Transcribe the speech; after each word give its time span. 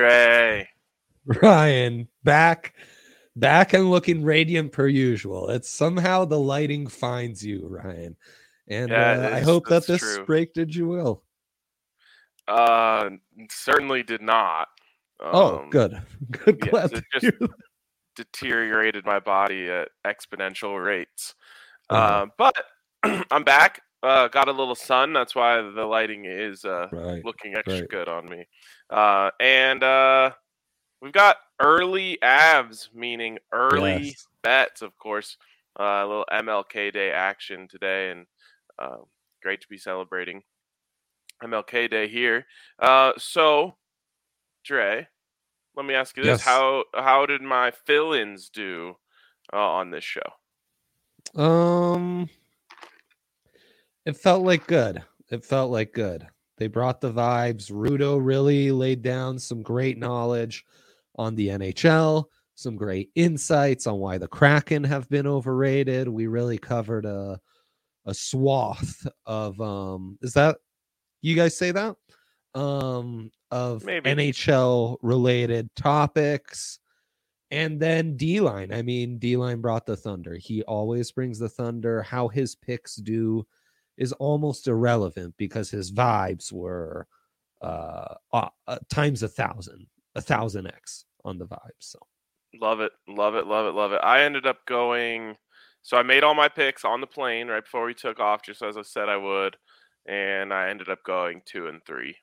Andre. 0.00 0.68
Ryan, 1.26 2.08
back, 2.24 2.74
back 3.36 3.72
and 3.72 3.90
looking 3.90 4.24
radiant 4.24 4.72
per 4.72 4.88
usual. 4.88 5.50
It's 5.50 5.70
somehow 5.70 6.24
the 6.24 6.38
lighting 6.38 6.86
finds 6.88 7.44
you, 7.44 7.66
Ryan. 7.68 8.16
And 8.68 8.90
Yeah, 8.90 9.28
uh, 9.32 9.36
I 9.36 9.40
hope 9.40 9.66
that 9.68 9.86
this 9.86 10.00
true. 10.00 10.24
break 10.24 10.52
did 10.52 10.74
you 10.74 10.88
well. 10.88 11.22
Uh, 12.48 13.10
certainly 13.50 14.02
did 14.02 14.20
not. 14.20 14.68
oh, 15.20 15.60
Um, 15.60 15.70
good. 15.70 16.02
Good. 16.30 16.58
yes, 16.62 16.70
Glad 16.70 16.92
it 16.92 17.04
just- 17.12 17.24
hear 17.38 17.48
Deteriorated 18.16 19.04
my 19.04 19.18
body 19.18 19.68
at 19.68 19.88
exponential 20.06 20.82
rates. 20.84 21.34
Uh-huh. 21.90 22.26
Uh, 22.26 22.26
but 22.38 23.26
I'm 23.32 23.42
back. 23.42 23.80
Uh, 24.04 24.28
got 24.28 24.48
a 24.48 24.52
little 24.52 24.74
sun. 24.74 25.14
That's 25.14 25.34
why 25.34 25.62
the 25.62 25.84
lighting 25.86 26.26
is 26.26 26.64
uh, 26.66 26.88
Right. 26.92 27.24
looking 27.24 27.56
extra 27.56 27.80
right. 27.80 27.88
good 27.88 28.08
on 28.08 28.28
me. 28.28 28.46
Uh, 28.90 29.30
and 29.40 29.82
uh, 29.82 30.30
we've 31.00 31.12
got 31.12 31.38
early 31.58 32.20
abs, 32.20 32.90
meaning 32.94 33.38
early 33.50 34.04
Yes. 34.08 34.26
bets, 34.42 34.82
of 34.82 34.94
course. 34.98 35.38
Uh, 35.80 35.82
a 35.82 36.06
little 36.06 36.26
MLK 36.30 36.92
Day 36.92 37.12
action 37.12 37.66
today, 37.66 38.10
and 38.10 38.26
uh, 38.78 38.98
great 39.42 39.62
to 39.62 39.68
be 39.68 39.78
celebrating 39.78 40.42
MLK 41.42 41.90
Day 41.90 42.06
here. 42.06 42.46
Uh, 42.78 43.12
so, 43.16 43.74
Dre, 44.64 45.08
let 45.76 45.86
me 45.86 45.94
ask 45.94 46.14
you 46.16 46.22
this: 46.24 46.40
Yes. 46.40 46.42
how 46.42 46.84
how 46.94 47.24
did 47.26 47.40
my 47.40 47.70
fill-ins 47.70 48.50
do 48.50 48.96
uh, 49.52 49.56
on 49.56 49.90
this 49.90 50.04
show? 50.04 50.20
Um, 51.34 52.28
it 54.06 54.16
felt 54.16 54.44
like 54.44 54.66
good. 54.66 55.02
It 55.30 55.44
felt 55.44 55.70
like 55.70 55.92
good. 55.92 56.26
They 56.58 56.66
brought 56.68 57.00
the 57.00 57.12
vibes. 57.12 57.70
Rudo 57.70 58.18
really 58.22 58.70
laid 58.70 59.02
down 59.02 59.38
some 59.38 59.62
great 59.62 59.98
knowledge 59.98 60.64
on 61.16 61.34
the 61.34 61.48
NHL, 61.48 62.24
some 62.54 62.76
great 62.76 63.10
insights 63.14 63.86
on 63.86 63.98
why 63.98 64.18
the 64.18 64.28
Kraken 64.28 64.84
have 64.84 65.08
been 65.08 65.26
overrated. 65.26 66.08
We 66.08 66.26
really 66.26 66.58
covered 66.58 67.06
a 67.06 67.40
a 68.06 68.12
swath 68.12 69.06
of 69.24 69.58
um 69.62 70.18
is 70.20 70.34
that 70.34 70.58
you 71.22 71.34
guys 71.34 71.56
say 71.56 71.70
that? 71.72 71.96
Um 72.54 73.30
of 73.50 73.84
Maybe. 73.84 74.10
NHL 74.10 74.98
related 75.02 75.74
topics. 75.74 76.78
And 77.50 77.80
then 77.80 78.16
D 78.16 78.40
line. 78.40 78.72
I 78.72 78.82
mean, 78.82 79.18
D 79.18 79.36
line 79.36 79.60
brought 79.60 79.86
the 79.86 79.96
thunder. 79.96 80.34
He 80.34 80.62
always 80.64 81.12
brings 81.12 81.38
the 81.38 81.48
thunder. 81.48 82.02
How 82.02 82.28
his 82.28 82.54
picks 82.54 82.96
do 82.96 83.46
is 83.96 84.12
almost 84.12 84.66
irrelevant 84.68 85.34
because 85.36 85.70
his 85.70 85.92
vibes 85.92 86.52
were 86.52 87.06
uh, 87.62 88.14
uh, 88.32 88.48
times 88.88 89.22
a 89.22 89.28
thousand, 89.28 89.86
a 90.14 90.20
thousand 90.20 90.66
X 90.66 91.04
on 91.24 91.38
the 91.38 91.46
vibes. 91.46 91.70
So 91.80 91.98
Love 92.60 92.80
it, 92.80 92.92
love 93.08 93.34
it, 93.34 93.46
love 93.46 93.66
it, 93.66 93.74
love 93.74 93.92
it. 93.92 94.00
I 94.02 94.22
ended 94.22 94.46
up 94.46 94.64
going. 94.66 95.36
So 95.82 95.96
I 95.96 96.02
made 96.02 96.24
all 96.24 96.34
my 96.34 96.48
picks 96.48 96.84
on 96.84 97.00
the 97.00 97.06
plane 97.06 97.48
right 97.48 97.62
before 97.62 97.84
we 97.84 97.94
took 97.94 98.20
off, 98.20 98.42
just 98.42 98.62
as 98.62 98.76
I 98.76 98.82
said 98.82 99.08
I 99.08 99.16
would, 99.16 99.56
and 100.06 100.52
I 100.52 100.70
ended 100.70 100.88
up 100.88 101.02
going 101.04 101.42
two 101.44 101.66
and 101.66 101.84
three. 101.84 102.16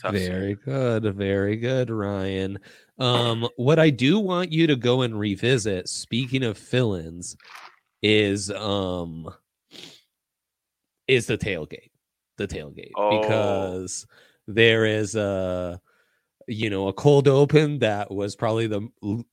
Tough 0.00 0.16
scene. 0.16 0.32
very 0.32 0.54
good, 0.56 1.14
very 1.14 1.56
good, 1.56 1.90
Ryan. 1.90 2.58
Um, 2.98 3.48
what 3.56 3.78
I 3.78 3.90
do 3.90 4.18
want 4.18 4.50
you 4.50 4.66
to 4.66 4.76
go 4.76 5.02
and 5.02 5.18
revisit, 5.18 5.88
speaking 5.88 6.42
of 6.42 6.58
fill-ins, 6.58 7.36
is 8.02 8.50
um 8.50 9.32
is 11.08 11.26
the 11.26 11.38
tailgate. 11.38 11.90
The 12.36 12.48
tailgate. 12.48 12.92
Oh. 12.96 13.20
Because 13.20 14.06
there 14.46 14.84
is 14.84 15.14
a 15.14 15.80
you 16.46 16.68
know 16.68 16.88
a 16.88 16.92
cold 16.92 17.28
open 17.28 17.78
that 17.78 18.10
was 18.10 18.36
probably 18.36 18.66
the 18.66 18.86
l- 19.02 19.24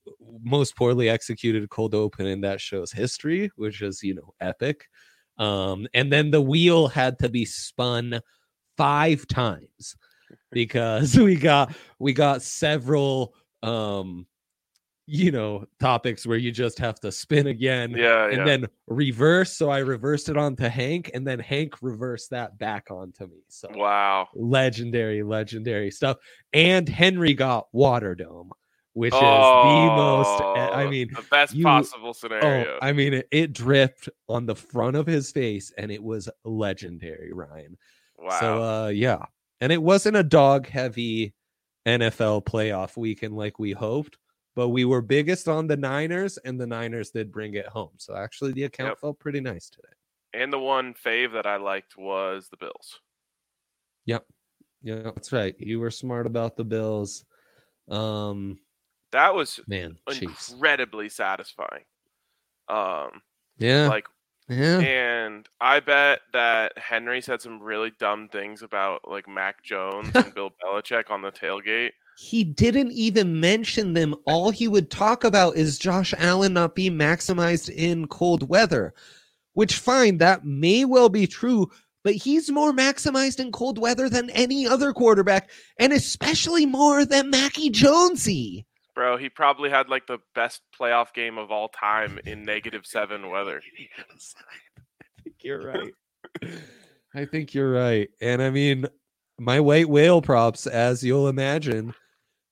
most 0.42 0.76
poorly 0.76 1.08
executed 1.08 1.68
cold 1.68 1.94
open 1.94 2.26
in 2.26 2.40
that 2.40 2.60
show's 2.60 2.90
history 2.90 3.50
which 3.56 3.82
is 3.82 4.02
you 4.02 4.14
know 4.14 4.32
epic 4.40 4.86
um 5.38 5.86
and 5.92 6.10
then 6.10 6.30
the 6.30 6.40
wheel 6.40 6.88
had 6.88 7.18
to 7.18 7.28
be 7.28 7.44
spun 7.44 8.18
five 8.76 9.26
times 9.26 9.96
because 10.52 11.16
we 11.18 11.36
got 11.36 11.74
we 11.98 12.12
got 12.12 12.42
several 12.42 13.34
um 13.62 14.26
you 15.06 15.32
know 15.32 15.64
topics 15.80 16.24
where 16.26 16.38
you 16.38 16.52
just 16.52 16.78
have 16.78 17.00
to 17.00 17.10
spin 17.10 17.48
again 17.48 17.90
Yeah, 17.90 18.26
and 18.26 18.36
yeah. 18.38 18.44
then 18.44 18.66
reverse 18.86 19.52
so 19.52 19.68
i 19.68 19.78
reversed 19.78 20.28
it 20.28 20.36
onto 20.36 20.64
hank 20.68 21.10
and 21.12 21.26
then 21.26 21.40
hank 21.40 21.74
reversed 21.82 22.30
that 22.30 22.56
back 22.56 22.88
onto 22.90 23.26
me 23.26 23.42
so 23.48 23.68
wow. 23.74 24.28
legendary, 24.34 25.22
legendary 25.22 25.90
stuff. 25.90 26.18
And 26.52 26.88
Henry 26.88 27.34
got 27.34 27.66
water 27.72 28.14
dome, 28.14 28.52
which 28.94 29.12
is 29.14 29.20
the 29.20 29.90
most. 29.96 30.40
eh, 30.56 30.68
I 30.72 30.84
Oh, 30.84 30.90
mean, 30.90 31.08
the 31.14 31.24
best 31.30 31.54
you- 31.54 31.64
possible 31.64 32.10
oh, 32.10 32.12
scenario. 32.12 32.78
I 32.80 32.92
mean, 32.92 33.14
it, 33.14 33.28
it 33.30 33.52
dripped 33.52 34.08
on 34.28 34.46
the 34.46 34.54
front 34.54 34.96
of 34.96 35.06
his 35.06 35.32
face, 35.32 35.72
and 35.76 35.90
it 35.90 36.02
was 36.02 36.28
legendary, 36.44 37.32
Ryan. 37.32 37.76
wow. 38.18 38.40
So, 38.40 38.62
uh, 38.62 38.88
yeah, 38.88 39.24
and 39.60 39.72
it 39.72 39.82
wasn't 39.82 40.16
a 40.16 40.22
dog 40.22 40.66
heavy 40.66 41.34
NFL 41.86 42.44
playoff 42.44 42.96
weekend 42.96 43.34
like 43.36 43.58
we 43.58 43.72
hoped. 43.72 44.16
But 44.54 44.68
we 44.68 44.84
were 44.84 45.00
biggest 45.00 45.48
on 45.48 45.66
the 45.66 45.76
Niners, 45.76 46.36
and 46.38 46.60
the 46.60 46.66
Niners 46.66 47.10
did 47.10 47.32
bring 47.32 47.54
it 47.54 47.66
home. 47.66 47.92
So 47.96 48.14
actually, 48.16 48.52
the 48.52 48.64
account 48.64 48.90
Yep. 48.90 48.98
felt 49.00 49.18
pretty 49.18 49.40
nice 49.40 49.70
today. 49.70 49.88
and 50.34 50.52
the 50.52 50.58
one 50.58 50.94
fave 50.94 51.32
that 51.34 51.46
I 51.46 51.56
liked 51.56 51.96
was 51.98 52.48
the 52.50 52.56
Bills. 52.56 53.00
Yep, 54.06 54.26
yeah, 54.82 55.02
that's 55.02 55.30
right. 55.32 55.54
You 55.58 55.78
were 55.80 55.90
smart 55.90 56.26
about 56.26 56.56
the 56.56 56.64
Bills. 56.64 57.24
Um, 57.88 58.58
That 59.12 59.34
was 59.34 59.60
man, 59.66 59.98
incredibly 60.10 61.08
satisfying. 61.10 61.84
Um, 62.68 63.20
Yeah. 63.58 63.88
like 63.88 64.06
yeah. 64.48 64.80
And 64.80 65.48
I 65.60 65.80
bet 65.80 66.20
that 66.32 66.76
Henry 66.76 67.20
said 67.20 67.40
some 67.40 67.62
really 67.62 67.90
dumb 67.98 68.28
things 68.28 68.62
about 68.62 69.06
like 69.08 69.28
Mac 69.28 69.62
Jones 69.62 70.10
and 70.14 70.34
Bill 70.34 70.50
Belichick 70.62 71.10
on 71.10 71.22
the 71.22 71.30
tailgate. 71.30 71.92
He 72.22 72.44
didn't 72.44 72.92
even 72.92 73.40
mention 73.40 73.94
them. 73.94 74.14
All 74.26 74.50
he 74.50 74.68
would 74.68 74.92
talk 74.92 75.24
about 75.24 75.56
is 75.56 75.76
Josh 75.76 76.14
Allen 76.16 76.52
not 76.52 76.76
being 76.76 76.92
maximized 76.92 77.68
in 77.68 78.06
cold 78.06 78.48
weather, 78.48 78.94
which 79.54 79.74
fine, 79.74 80.18
that 80.18 80.44
may 80.44 80.84
well 80.84 81.08
be 81.08 81.26
true, 81.26 81.68
but 82.04 82.14
he's 82.14 82.48
more 82.48 82.72
maximized 82.72 83.40
in 83.40 83.50
cold 83.50 83.76
weather 83.76 84.08
than 84.08 84.30
any 84.30 84.68
other 84.68 84.92
quarterback, 84.92 85.50
and 85.78 85.92
especially 85.92 86.64
more 86.64 87.04
than 87.04 87.28
Mackie 87.28 87.70
Jonesy. 87.70 88.66
Bro, 88.94 89.16
he 89.16 89.28
probably 89.28 89.68
had 89.68 89.88
like 89.88 90.06
the 90.06 90.18
best 90.32 90.62
playoff 90.78 91.12
game 91.12 91.38
of 91.38 91.50
all 91.50 91.70
time 91.70 92.20
in 92.24 92.44
negative 92.44 92.86
seven 92.86 93.30
weather. 93.30 93.60
I 95.00 95.22
think 95.24 95.36
you're 95.42 95.66
right. 95.66 95.92
I 97.16 97.24
think 97.24 97.52
you're 97.52 97.72
right. 97.72 98.08
And 98.20 98.40
I 98.40 98.50
mean, 98.50 98.86
my 99.40 99.58
white 99.58 99.88
whale 99.88 100.22
props, 100.22 100.68
as 100.68 101.02
you'll 101.02 101.26
imagine, 101.28 101.94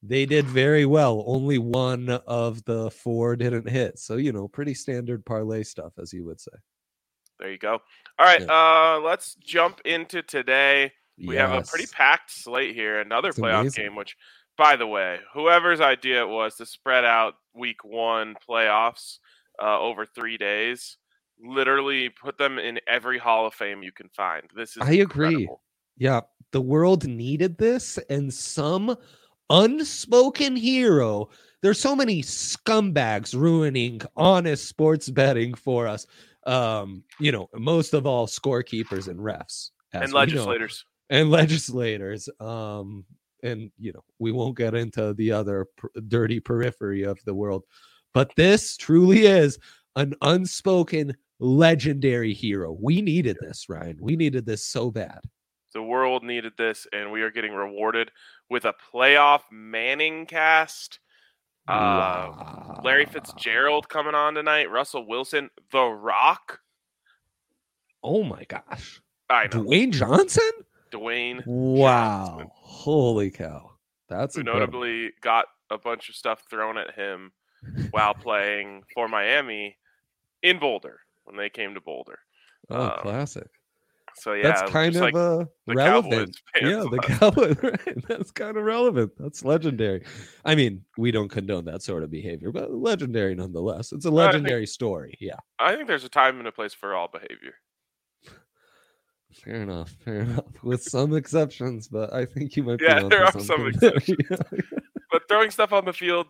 they 0.02 0.26
did 0.26 0.46
very 0.46 0.86
well. 0.86 1.24
Only 1.26 1.58
one 1.58 2.08
of 2.26 2.64
the 2.64 2.90
four 2.90 3.36
didn't 3.36 3.68
hit. 3.68 3.98
So, 3.98 4.16
you 4.16 4.32
know, 4.32 4.48
pretty 4.48 4.74
standard 4.74 5.24
parlay 5.24 5.62
stuff, 5.62 5.92
as 5.98 6.12
you 6.12 6.24
would 6.24 6.40
say. 6.40 6.52
There 7.38 7.50
you 7.50 7.58
go. 7.58 7.80
All 8.18 8.26
right, 8.26 8.42
uh, 8.48 9.00
let's 9.00 9.34
jump 9.36 9.80
into 9.84 10.22
today. 10.22 10.92
We 11.26 11.36
have 11.36 11.52
a 11.52 11.62
pretty 11.62 11.86
packed 11.86 12.30
slate 12.30 12.74
here. 12.74 13.00
Another 13.00 13.28
It's 13.28 13.38
playoff 13.38 13.60
amazing. 13.60 13.84
game, 13.84 13.94
which, 13.94 14.16
by 14.56 14.76
the 14.76 14.86
way, 14.86 15.18
whoever's 15.34 15.80
idea 15.80 16.22
it 16.22 16.28
was 16.28 16.56
to 16.56 16.66
spread 16.66 17.04
out 17.04 17.34
week 17.54 17.84
one 17.84 18.36
playoffs 18.48 19.18
uh, 19.60 19.78
over 19.78 20.06
three 20.06 20.38
days, 20.38 20.96
literally 21.42 22.08
put 22.08 22.38
them 22.38 22.58
in 22.58 22.80
every 22.86 23.18
Hall 23.18 23.46
of 23.46 23.52
Fame 23.54 23.82
you 23.82 23.92
can 23.92 24.08
find. 24.08 24.44
This 24.54 24.76
is 24.76 24.82
I 24.82 24.92
agree. 24.92 25.28
incredible. 25.28 25.62
Yeah, 25.98 26.20
the 26.52 26.62
world 26.62 27.06
needed 27.06 27.58
this, 27.58 27.98
and 28.08 28.32
some 28.32 28.96
unspoken 29.50 30.56
hero. 30.56 31.28
There's 31.62 31.78
so 31.80 31.94
many 31.94 32.22
scumbags 32.22 33.34
ruining 33.34 34.00
honest 34.16 34.66
sports 34.66 35.10
betting 35.10 35.52
for 35.54 35.86
us. 35.86 36.06
Um, 36.46 37.02
you 37.18 37.32
know, 37.32 37.50
most 37.54 37.92
of 37.92 38.06
all, 38.06 38.26
scorekeepers 38.26 39.08
and 39.08 39.20
refs 39.20 39.70
And 39.92 40.10
know, 40.10 40.18
legislators. 40.18 40.84
and 41.10 41.30
legislators. 41.30 42.28
Um, 42.40 43.04
and 43.42 43.70
you 43.78 43.92
know, 43.92 44.04
we 44.18 44.32
won't 44.32 44.56
get 44.56 44.74
into 44.74 45.12
the 45.14 45.32
other 45.32 45.66
per- 45.76 45.90
dirty 46.08 46.40
periphery 46.40 47.02
of 47.02 47.18
the 47.24 47.34
world, 47.34 47.64
but 48.14 48.30
this 48.36 48.76
truly 48.76 49.26
is 49.26 49.58
an 49.96 50.14
unspoken 50.22 51.14
legendary 51.40 52.32
hero. 52.32 52.76
We 52.80 53.02
needed 53.02 53.36
this, 53.40 53.66
Ryan. 53.68 53.98
We 54.00 54.16
needed 54.16 54.46
this 54.46 54.64
so 54.64 54.90
bad. 54.90 55.20
The 55.72 55.82
world 55.82 56.22
needed 56.24 56.52
this, 56.58 56.86
and 56.92 57.12
we 57.12 57.22
are 57.22 57.30
getting 57.30 57.52
rewarded 57.52 58.10
with 58.48 58.64
a 58.64 58.74
playoff 58.92 59.42
Manning 59.52 60.26
cast. 60.26 60.98
Uh, 61.68 62.80
Larry 62.82 63.06
Fitzgerald 63.06 63.88
coming 63.88 64.14
on 64.14 64.34
tonight. 64.34 64.70
Russell 64.70 65.06
Wilson, 65.06 65.50
The 65.70 65.84
Rock. 65.84 66.58
Oh 68.02 68.24
my 68.24 68.44
gosh. 68.44 69.00
I 69.28 69.44
know. 69.44 69.62
Dwayne 69.64 69.92
Johnson? 69.92 70.50
Dwayne, 70.90 71.42
Wow. 71.46 72.26
Johnson. 72.38 72.50
Holy 72.54 73.30
cow. 73.30 73.72
That's 74.08 74.34
who 74.34 74.40
incredible. 74.40 74.80
notably 74.80 75.10
got 75.20 75.46
a 75.70 75.78
bunch 75.78 76.08
of 76.08 76.16
stuff 76.16 76.42
thrown 76.50 76.76
at 76.78 76.94
him 76.94 77.30
while 77.92 78.14
playing 78.20 78.82
for 78.92 79.06
Miami 79.06 79.76
in 80.42 80.58
Boulder 80.58 80.98
when 81.24 81.36
they 81.36 81.48
came 81.50 81.74
to 81.74 81.80
Boulder. 81.80 82.18
Oh, 82.70 82.82
um, 82.86 82.92
classic. 83.02 83.46
So 84.16 84.34
yeah, 84.34 84.42
That's 84.42 84.70
kind 84.70 84.94
of 84.96 85.02
like 85.02 85.14
uh, 85.14 85.44
relevant. 85.66 86.36
Yeah, 86.60 86.84
the 86.90 86.98
Cowboys. 87.02 87.56
Right. 87.62 88.08
That's 88.08 88.30
kind 88.30 88.56
of 88.56 88.64
relevant. 88.64 89.12
That's 89.18 89.44
legendary. 89.44 90.04
I 90.44 90.54
mean, 90.54 90.84
we 90.98 91.10
don't 91.10 91.28
condone 91.30 91.64
that 91.66 91.82
sort 91.82 92.02
of 92.02 92.10
behavior, 92.10 92.52
but 92.52 92.72
legendary 92.72 93.34
nonetheless. 93.34 93.92
It's 93.92 94.04
a 94.04 94.08
think- 94.08 94.18
legendary 94.18 94.66
story. 94.66 95.16
Yeah. 95.20 95.36
I 95.58 95.74
think 95.74 95.88
there's 95.88 96.04
a 96.04 96.08
time 96.08 96.38
and 96.38 96.48
a 96.48 96.52
place 96.52 96.74
for 96.74 96.94
all 96.94 97.08
behavior. 97.08 97.54
Fair 99.32 99.62
enough. 99.62 99.90
Fair 100.04 100.20
enough. 100.22 100.44
With 100.62 100.82
some 100.82 101.14
exceptions, 101.14 101.86
but 101.88 102.12
I 102.12 102.24
think 102.26 102.56
you 102.56 102.64
might 102.64 102.78
be. 102.80 102.84
Yeah, 102.86 103.04
there 103.08 103.24
are 103.24 103.32
some 103.32 103.40
something. 103.44 103.68
exceptions. 103.68 104.18
Yeah. 104.30 104.36
But 105.10 105.22
throwing 105.28 105.50
stuff 105.50 105.72
on 105.72 105.84
the 105.84 105.92
field, 105.92 106.26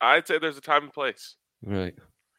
I'd 0.00 0.26
say 0.26 0.38
there's 0.38 0.58
a 0.58 0.62
time 0.62 0.84
and 0.84 0.92
place. 0.92 1.36
Right. 1.62 1.94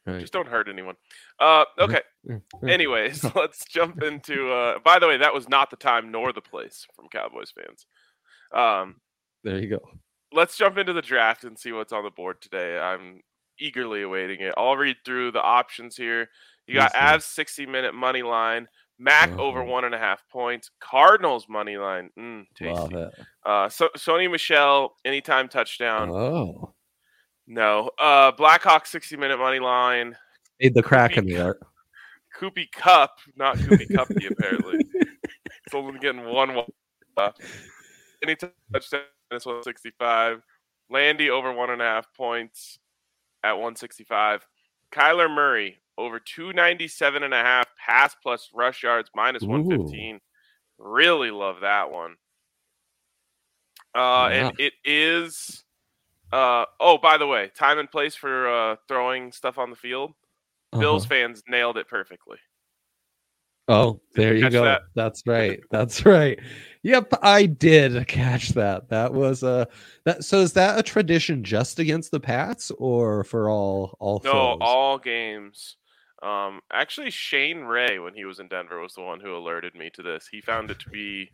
Right. 0.06 0.22
Just 0.22 0.34
don't 0.34 0.48
hurt 0.48 0.68
anyone. 0.70 0.96
Uh, 1.40 1.66
okay. 1.78 2.02
Yeah, 2.24 2.38
yeah. 2.64 2.72
Anyways, 2.74 3.24
let's 3.36 3.66
jump 3.66 4.02
into. 4.02 4.52
Uh, 4.52 4.80
by 4.84 4.98
the 5.00 5.08
way, 5.08 5.18
that 5.18 5.34
was 5.34 5.48
not 5.50 5.70
the 5.70 5.76
time 5.78 6.12
nor 6.12 6.34
the 6.34 6.42
place 6.42 6.86
from 6.96 7.08
Cowboys 7.12 7.52
fans. 7.52 7.86
Um, 8.54 8.96
There 9.44 9.60
you 9.60 9.70
go. 9.70 9.80
let's 10.34 10.58
jump 10.58 10.78
into 10.78 10.94
the 10.94 11.02
draft 11.02 11.44
and 11.44 11.58
see 11.60 11.72
what's 11.72 11.94
on 11.94 12.04
the 12.04 12.10
board 12.12 12.42
today. 12.42 12.78
I'm 12.80 13.22
eagerly 13.60 14.02
awaiting 14.02 14.40
it. 14.42 14.54
I'll 14.58 14.78
read 14.78 14.98
through 15.06 15.32
the 15.34 15.42
options 15.42 15.96
here. 15.96 16.30
You 16.66 16.76
got. 16.76 16.94
Avs 16.94 17.24
60 17.24 17.66
minute 17.66 17.94
money 17.94 18.22
line, 18.24 18.68
Mac 18.98 19.32
over 19.38 19.62
Uh-huh. 19.62 19.72
one 19.72 19.86
and 19.86 19.94
a 19.96 19.98
half 20.00 20.24
points, 20.32 20.72
Cardinals 20.80 21.48
money 21.50 21.78
line, 21.78 22.10
mm, 22.18 22.46
Love 22.62 22.90
tasty. 22.90 22.96
it. 23.02 23.14
Uh, 23.46 23.70
so, 23.70 23.90
Sony 23.98 24.30
Michel 24.32 24.96
anytime 25.04 25.48
touchdown, 25.50 26.10
Oh. 26.10 26.74
No. 27.50 27.90
Uh, 28.00 28.32
Blackhawks 28.32 28.88
60 28.88 29.18
minute 29.18 29.38
money 29.38 29.60
line, 29.60 30.16
Made 30.62 30.74
the 30.74 30.82
crack 30.84 31.18
in 31.18 31.26
Coopy- 31.26 31.34
the 31.36 31.44
art. 31.44 31.60
Koopy 32.40 32.72
Cup, 32.72 33.18
not 33.36 33.58
Koopy 33.58 33.88
Cupy 33.94 34.28
apparently. 34.32 34.86
It's 35.66 35.76
only 35.76 36.00
getting 36.00 36.26
one. 36.26 36.64
Uh, 37.16 37.30
anytime 38.24 38.50
touchdown 38.74 39.02
is 39.32 39.46
165. 39.46 40.42
Landy 40.90 41.30
over 41.30 41.52
one 41.54 41.70
and 41.70 41.80
a 41.82 41.86
half 41.86 42.08
points 42.16 42.80
at 43.44 43.52
165. 43.54 44.48
Kyler 44.92 45.30
Murray 45.30 45.78
over 45.98 46.20
297 46.20 47.22
and 47.22 47.34
a 47.36 47.38
half 47.44 47.68
pass 47.78 48.16
plus 48.24 48.50
rush 48.52 48.82
yards 48.82 49.12
minus 49.16 49.44
115. 49.44 50.20
Really 50.80 51.30
love 51.30 51.58
that 51.62 51.92
one. 51.92 52.16
Uh, 53.94 54.30
Yeah. 54.32 54.48
and 54.50 54.60
it 54.60 54.74
is. 54.84 55.64
Uh, 56.32 56.66
oh, 56.80 56.98
by 56.98 57.18
the 57.18 57.28
way, 57.28 57.52
time 57.56 57.80
and 57.80 57.90
place 57.90 58.16
for 58.16 58.48
uh, 58.48 58.76
throwing 58.88 59.32
stuff 59.32 59.58
on 59.58 59.70
the 59.70 59.76
field. 59.76 60.14
Bills 60.78 61.04
Uh-huh. 61.04 61.10
fans 61.10 61.44
nailed 61.48 61.78
it 61.78 61.88
perfectly. 61.88 62.38
Oh, 63.68 64.02
Did 64.16 64.22
you 64.22 64.24
there 64.24 64.36
you 64.36 64.50
go. 64.50 64.64
that? 64.66 64.82
That's 64.96 65.24
right. 65.28 65.60
That's 65.72 66.06
right. 66.06 66.40
Yep, 66.84 67.14
I 67.22 67.46
did 67.46 68.08
catch 68.08 68.50
that. 68.50 68.90
That 68.90 69.14
was 69.14 69.44
a 69.44 69.68
that. 70.06 70.24
So 70.24 70.40
is 70.40 70.54
that 70.54 70.80
a 70.80 70.84
tradition 70.84 71.44
just 71.44 71.78
against 71.80 72.12
the 72.12 72.20
Pats 72.20 72.72
or 72.72 73.24
for 73.24 73.50
all 73.50 73.96
all? 74.00 74.22
No, 74.24 74.32
foes? 74.32 74.58
all 74.62 74.98
games. 74.98 75.78
Um, 76.24 76.62
actually, 76.72 77.12
Shane 77.12 77.62
Ray, 77.62 78.00
when 78.00 78.14
he 78.14 78.26
was 78.26 78.40
in 78.40 78.48
Denver, 78.48 78.80
was 78.80 78.94
the 78.94 79.02
one 79.02 79.20
who 79.20 79.36
alerted 79.36 79.76
me 79.76 79.90
to 79.92 80.02
this. 80.02 80.28
He 80.32 80.42
found 80.42 80.72
it 80.72 80.80
to 80.80 80.90
be 80.90 81.32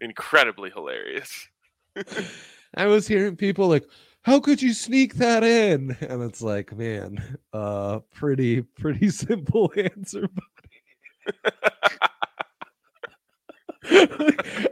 incredibly 0.00 0.70
hilarious. 0.70 1.48
I 2.74 2.86
was 2.86 3.08
hearing 3.08 3.36
people 3.36 3.68
like, 3.68 3.84
"How 4.28 4.40
could 4.40 4.60
you 4.62 4.72
sneak 4.74 5.14
that 5.14 5.42
in?" 5.42 5.96
And 6.08 6.22
it's 6.22 6.42
like, 6.42 6.76
man, 6.76 7.38
uh, 7.52 8.00
pretty 8.14 8.62
pretty 8.62 9.08
simple 9.24 9.72
answer. 9.76 10.28
buddy. 10.28 10.44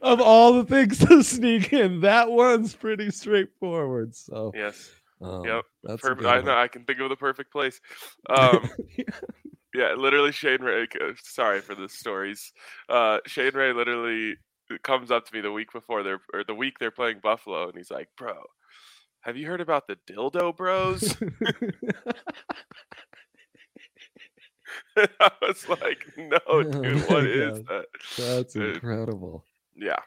of 0.03 0.21
all 0.21 0.53
the 0.55 0.65
things 0.65 0.99
to 0.99 1.23
sneak 1.23 1.73
in, 1.73 2.01
that 2.01 2.31
one's 2.31 2.75
pretty 2.75 3.11
straightforward. 3.11 4.15
So, 4.15 4.53
yes, 4.55 4.91
um, 5.21 5.45
Yep, 5.45 5.65
that's 5.85 6.03
perfect. 6.03 6.27
I 6.27 6.41
know. 6.43 6.57
I 6.57 6.69
can 6.69 6.85
think 6.85 7.01
of 7.01 7.09
the 7.09 7.17
perfect 7.17 7.51
place. 7.51 7.81
Um, 8.29 8.69
yeah, 9.75 9.95
literally, 9.95 10.33
Shane 10.33 10.63
Ray. 10.63 10.87
uh, 11.01 11.13
Sorry 11.23 11.61
for 11.61 11.75
the 11.75 11.89
stories. 11.89 12.53
Uh, 12.89 13.19
Shane 13.27 13.55
Ray 13.55 13.73
literally 13.73 14.37
comes 14.83 15.11
up 15.11 15.25
to 15.27 15.35
me 15.35 15.41
the 15.41 15.53
week 15.53 15.73
before 15.73 16.03
they're 16.03 16.21
or 16.35 16.45
the 16.45 16.55
week 16.55 16.79
they're 16.79 16.91
playing 16.91 17.21
Buffalo, 17.23 17.69
and 17.69 17.77
he's 17.77 17.91
like, 17.91 18.09
"Bro, 18.19 18.35
have 19.26 19.37
you 19.37 19.47
heard 19.47 19.61
about 19.61 19.87
the 19.87 19.97
Dildo 20.06 20.56
Bros?" 20.56 21.14
I 24.97 25.30
was 25.42 25.68
like, 25.68 26.04
"No, 26.16 26.38
Oh 26.47 26.62
dude, 26.62 26.83
my 26.83 27.14
what 27.14 27.26
is 27.26 27.59
God. 27.61 27.66
that?" 27.68 27.87
That's 28.16 28.56
Uh, 28.56 28.68
incredible. 28.73 29.45
Yeah. 29.75 29.99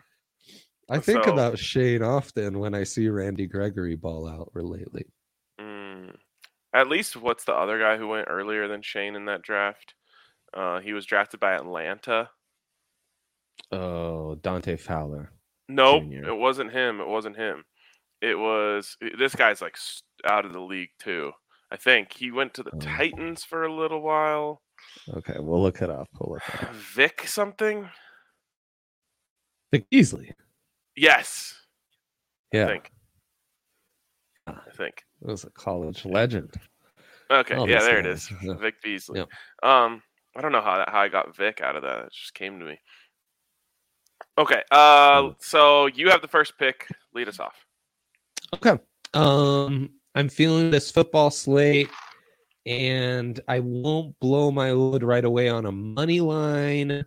I 0.89 0.97
think 0.99 1.23
so- 1.25 1.31
about 1.33 1.59
Shane 1.59 2.01
often 2.01 2.57
when 2.59 2.73
I 2.73 2.83
see 2.83 3.07
Randy 3.09 3.45
Gregory 3.45 3.95
ball 3.95 4.27
out 4.27 4.51
or 4.55 4.63
lately. 4.63 5.05
Mm. 5.59 6.15
At 6.73 6.87
least, 6.87 7.15
what's 7.15 7.43
the 7.45 7.53
other 7.53 7.77
guy 7.79 7.97
who 7.97 8.07
went 8.07 8.27
earlier 8.29 8.67
than 8.67 8.81
Shane 8.81 9.15
in 9.15 9.25
that 9.25 9.43
draft? 9.43 9.93
Uh, 10.53 10.79
he 10.79 10.93
was 10.93 11.05
drafted 11.05 11.39
by 11.39 11.53
Atlanta. 11.53 12.29
Oh, 13.71 14.33
Dante 14.35 14.77
Fowler. 14.77 15.31
Nope, 15.67 16.03
Junior. 16.03 16.27
it 16.29 16.35
wasn't 16.35 16.71
him. 16.71 16.99
It 16.99 17.07
wasn't 17.07 17.35
him. 17.37 17.63
It 18.21 18.37
was 18.37 18.97
this 19.17 19.35
guy's 19.35 19.61
like 19.61 19.77
out 20.25 20.45
of 20.45 20.53
the 20.53 20.59
league 20.59 20.89
too. 20.99 21.31
I 21.71 21.77
think 21.77 22.13
he 22.13 22.31
went 22.31 22.53
to 22.55 22.63
the 22.63 22.71
Oh. 22.73 22.79
Titans 22.79 23.43
for 23.43 23.63
a 23.63 23.73
little 23.73 24.01
while. 24.01 24.61
Okay, 25.13 25.35
we'll 25.37 25.61
look 25.61 25.81
it 25.81 25.89
up. 25.89 26.07
We'll 26.19 26.33
look 26.33 26.43
it 26.47 26.63
up. 26.63 26.73
Vic 26.73 27.27
something. 27.27 27.89
Vic 29.71 29.89
Beasley. 29.89 30.33
Yes, 30.95 31.53
Yeah. 32.51 32.65
I 32.65 32.67
think. 32.67 32.91
I 34.47 34.71
think. 34.75 35.03
It 35.21 35.27
was 35.27 35.43
a 35.43 35.49
college 35.51 36.05
legend. 36.05 36.55
Okay, 37.29 37.53
All 37.55 37.69
yeah, 37.69 37.79
there 37.81 37.99
it 37.99 38.05
is. 38.07 38.27
guys, 38.27 38.37
is. 38.41 38.47
yeah. 38.47 38.53
Vic 38.59 38.81
Beasley. 38.81 39.19
Yep. 39.19 39.29
Um, 39.61 40.01
I 40.35 40.41
don't 40.41 40.51
know 40.51 40.61
how 40.61 40.77
that, 40.77 40.89
how 40.89 41.01
I 41.01 41.07
got 41.07 41.35
Vic 41.35 41.61
out 41.61 41.75
of 41.75 41.83
that. 41.83 42.05
It 42.05 42.11
just 42.13 42.33
came 42.33 42.59
to 42.59 42.65
me. 42.65 42.79
Okay, 44.37 44.63
uh, 44.71 45.21
Mm. 45.21 45.35
so 45.39 45.85
you 45.85 46.09
have 46.09 46.21
the 46.23 46.27
first 46.27 46.57
pick. 46.57 46.87
Lead 47.13 47.27
us 47.29 47.39
off. 47.39 47.55
Okay. 48.53 48.77
Um, 49.13 49.91
I'm 50.15 50.29
feeling 50.29 50.71
this 50.71 50.91
football 50.91 51.29
slate, 51.29 51.89
and 52.65 53.39
I 53.47 53.59
won't 53.59 54.19
blow 54.19 54.51
my 54.51 54.71
load 54.71 55.03
right 55.03 55.23
away 55.23 55.49
on 55.49 55.65
a 55.65 55.71
money 55.71 56.19
line. 56.19 57.05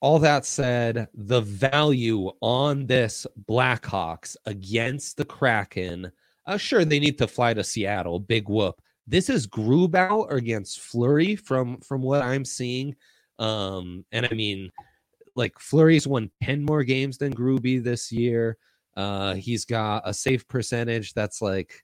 All 0.00 0.18
that 0.18 0.44
said, 0.44 1.08
the 1.14 1.40
value 1.40 2.30
on 2.40 2.86
this 2.86 3.26
Blackhawks 3.48 4.36
against 4.44 5.16
the 5.16 5.24
Kraken, 5.24 6.12
uh, 6.46 6.58
sure 6.58 6.84
they 6.84 6.98
need 6.98 7.16
to 7.18 7.26
fly 7.26 7.54
to 7.54 7.64
Seattle, 7.64 8.20
big 8.20 8.48
whoop. 8.48 8.80
This 9.06 9.30
is 9.30 9.46
Grubauer 9.46 10.30
against 10.32 10.80
Fleury 10.80 11.36
from 11.36 11.78
from 11.80 12.02
what 12.02 12.22
I'm 12.22 12.44
seeing, 12.44 12.94
um, 13.38 14.04
and 14.12 14.26
I 14.30 14.34
mean, 14.34 14.70
like 15.36 15.58
Fleury's 15.58 16.06
won 16.06 16.30
ten 16.42 16.62
more 16.62 16.84
games 16.84 17.18
than 17.18 17.34
Gruby 17.34 17.82
this 17.82 18.10
year. 18.12 18.58
Uh, 18.96 19.34
he's 19.34 19.64
got 19.64 20.02
a 20.04 20.14
safe 20.14 20.46
percentage 20.48 21.14
that's 21.14 21.42
like 21.42 21.82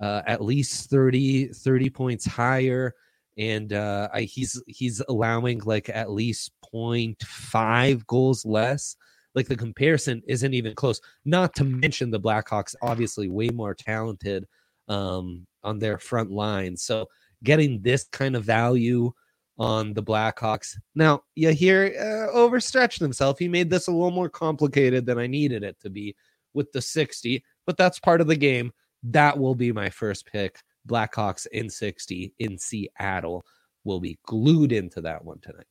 uh, 0.00 0.22
at 0.26 0.42
least 0.42 0.90
30, 0.90 1.48
30 1.48 1.90
points 1.90 2.26
higher. 2.26 2.94
And 3.36 3.72
uh, 3.72 4.08
I, 4.12 4.22
he's 4.22 4.62
he's 4.68 5.02
allowing 5.08 5.60
like 5.64 5.88
at 5.88 6.10
least 6.10 6.52
0.5 6.72 8.06
goals 8.06 8.44
less. 8.44 8.96
Like 9.34 9.48
the 9.48 9.56
comparison 9.56 10.22
isn't 10.28 10.54
even 10.54 10.74
close. 10.74 11.00
Not 11.24 11.54
to 11.56 11.64
mention 11.64 12.10
the 12.10 12.20
Blackhawks, 12.20 12.76
obviously 12.82 13.28
way 13.28 13.48
more 13.48 13.74
talented 13.74 14.46
um, 14.88 15.46
on 15.64 15.80
their 15.80 15.98
front 15.98 16.30
line. 16.30 16.76
So 16.76 17.06
getting 17.42 17.80
this 17.82 18.06
kind 18.12 18.36
of 18.36 18.44
value 18.44 19.12
on 19.58 19.94
the 19.94 20.02
Blackhawks. 20.02 20.76
Now, 20.94 21.22
you 21.34 21.50
hear 21.50 21.94
uh, 21.98 22.36
overstretched 22.36 23.00
himself. 23.00 23.38
He 23.38 23.48
made 23.48 23.70
this 23.70 23.86
a 23.86 23.92
little 23.92 24.10
more 24.10 24.28
complicated 24.28 25.06
than 25.06 25.18
I 25.18 25.26
needed 25.26 25.62
it 25.62 25.78
to 25.80 25.90
be 25.90 26.14
with 26.54 26.72
the 26.72 26.80
60, 26.80 27.44
but 27.66 27.76
that's 27.76 27.98
part 27.98 28.20
of 28.20 28.26
the 28.26 28.36
game. 28.36 28.72
That 29.02 29.38
will 29.38 29.54
be 29.54 29.72
my 29.72 29.90
first 29.90 30.26
pick. 30.26 30.60
Blackhawks 30.88 31.46
in 31.52 31.68
60 31.68 32.32
in 32.38 32.58
Seattle 32.58 33.44
will 33.84 34.00
be 34.00 34.18
glued 34.26 34.72
into 34.72 35.00
that 35.02 35.24
one 35.24 35.38
tonight. 35.40 35.66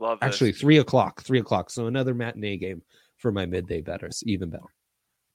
Love 0.00 0.20
this. 0.20 0.26
Actually, 0.26 0.52
three 0.52 0.78
o'clock, 0.78 1.22
three 1.22 1.38
o'clock. 1.38 1.70
So 1.70 1.86
another 1.86 2.14
matinee 2.14 2.56
game 2.56 2.82
for 3.16 3.32
my 3.32 3.46
midday 3.46 3.80
betters, 3.80 4.22
even 4.26 4.50
better. 4.50 4.72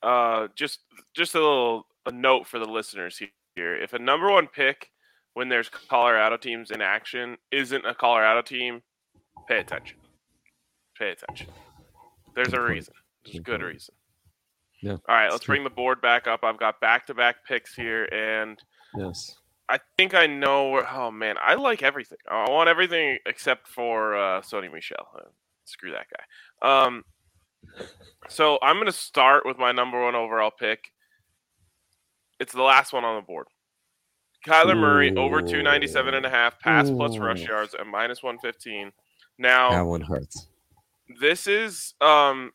uh, 0.03 0.47
just 0.55 0.79
just 1.13 1.35
a 1.35 1.39
little 1.39 1.87
a 2.05 2.11
note 2.11 2.47
for 2.47 2.59
the 2.59 2.65
listeners 2.65 3.21
here. 3.55 3.75
If 3.75 3.93
a 3.93 3.99
number 3.99 4.29
one 4.31 4.47
pick 4.47 4.89
when 5.33 5.49
there's 5.49 5.69
Colorado 5.69 6.37
teams 6.37 6.71
in 6.71 6.81
action 6.81 7.37
isn't 7.51 7.85
a 7.85 7.93
Colorado 7.93 8.41
team, 8.41 8.81
pay 9.47 9.59
attention. 9.59 9.97
Pay 10.97 11.11
attention. 11.11 11.47
There's 12.35 12.53
a 12.53 12.61
reason. 12.61 12.93
There's 13.25 13.37
a 13.37 13.41
Good 13.41 13.61
reason. 13.61 13.95
Yeah, 14.81 14.93
All 14.93 14.99
right, 15.15 15.29
let's 15.31 15.43
true. 15.43 15.53
bring 15.53 15.63
the 15.63 15.69
board 15.69 16.01
back 16.01 16.27
up. 16.27 16.43
I've 16.43 16.57
got 16.59 16.79
back 16.79 17.05
to 17.07 17.13
back 17.13 17.45
picks 17.45 17.73
here, 17.75 18.05
and 18.05 18.57
Yes. 18.97 19.35
I 19.67 19.79
think 19.97 20.13
I 20.15 20.25
know 20.25 20.69
where. 20.69 20.87
Oh 20.91 21.11
man, 21.11 21.35
I 21.39 21.55
like 21.55 21.83
everything. 21.83 22.17
I 22.29 22.49
want 22.49 22.69
everything 22.69 23.19
except 23.27 23.67
for 23.67 24.15
uh, 24.17 24.41
Sony 24.41 24.71
Michel. 24.73 25.07
Uh, 25.15 25.29
screw 25.65 25.91
that 25.91 26.07
guy. 26.09 26.83
Um, 26.87 27.03
so 28.29 28.57
I'm 28.63 28.77
going 28.77 28.87
to 28.87 28.91
start 28.91 29.45
with 29.45 29.57
my 29.59 29.71
number 29.71 30.01
one 30.01 30.15
overall 30.15 30.49
pick. 30.51 30.91
It's 32.39 32.53
the 32.53 32.63
last 32.63 32.93
one 32.93 33.03
on 33.05 33.17
the 33.17 33.21
board. 33.21 33.45
Kyler 34.47 34.77
Murray 34.77 35.15
over 35.17 35.41
297 35.41 36.13
and 36.13 36.25
a 36.25 36.29
half 36.29 36.59
pass 36.61 36.89
plus 36.89 37.17
rush 37.17 37.43
yards 37.43 37.73
at 37.75 37.85
minus 37.85 38.23
115. 38.23 38.91
Now 39.37 39.71
That 39.71 39.81
one 39.85 40.01
hurts. 40.01 40.47
this 41.19 41.45
is 41.45 41.93
um 42.01 42.51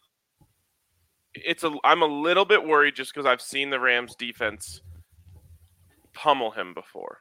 it's 1.35 1.65
a 1.65 1.75
I'm 1.85 2.03
a 2.03 2.07
little 2.07 2.45
bit 2.45 2.65
worried 2.67 2.95
just 2.97 3.13
because 3.15 3.27
I've 3.27 3.41
seen 3.43 3.71
the 3.71 3.81
Rams 3.81 4.15
defense 4.15 4.81
pummel 6.15 6.53
him 6.53 6.75
before. 6.75 7.19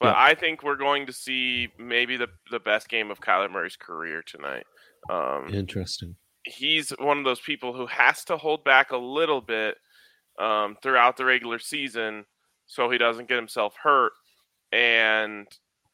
But 0.00 0.14
Yeah. 0.16 0.22
I 0.24 0.34
think 0.34 0.62
we're 0.62 0.76
going 0.76 1.06
to 1.06 1.12
see 1.12 1.68
maybe 1.78 2.16
the 2.16 2.28
the 2.50 2.60
best 2.60 2.88
game 2.88 3.10
of 3.10 3.20
Kyler 3.20 3.50
Murray's 3.50 3.76
career 3.76 4.22
tonight. 4.22 4.64
Um, 5.10 5.52
Interesting. 5.52 6.16
he's 6.44 6.90
one 6.98 7.18
of 7.18 7.24
those 7.24 7.40
people 7.40 7.72
who 7.72 7.86
has 7.86 8.24
to 8.24 8.36
hold 8.36 8.64
back 8.64 8.90
a 8.92 8.96
little 8.96 9.40
bit 9.40 9.76
um, 10.38 10.76
throughout 10.82 11.16
the 11.16 11.24
regular 11.24 11.58
season 11.58 12.24
so 12.66 12.88
he 12.88 12.98
doesn't 12.98 13.28
get 13.28 13.36
himself 13.36 13.74
hurt. 13.82 14.12
And 14.72 15.46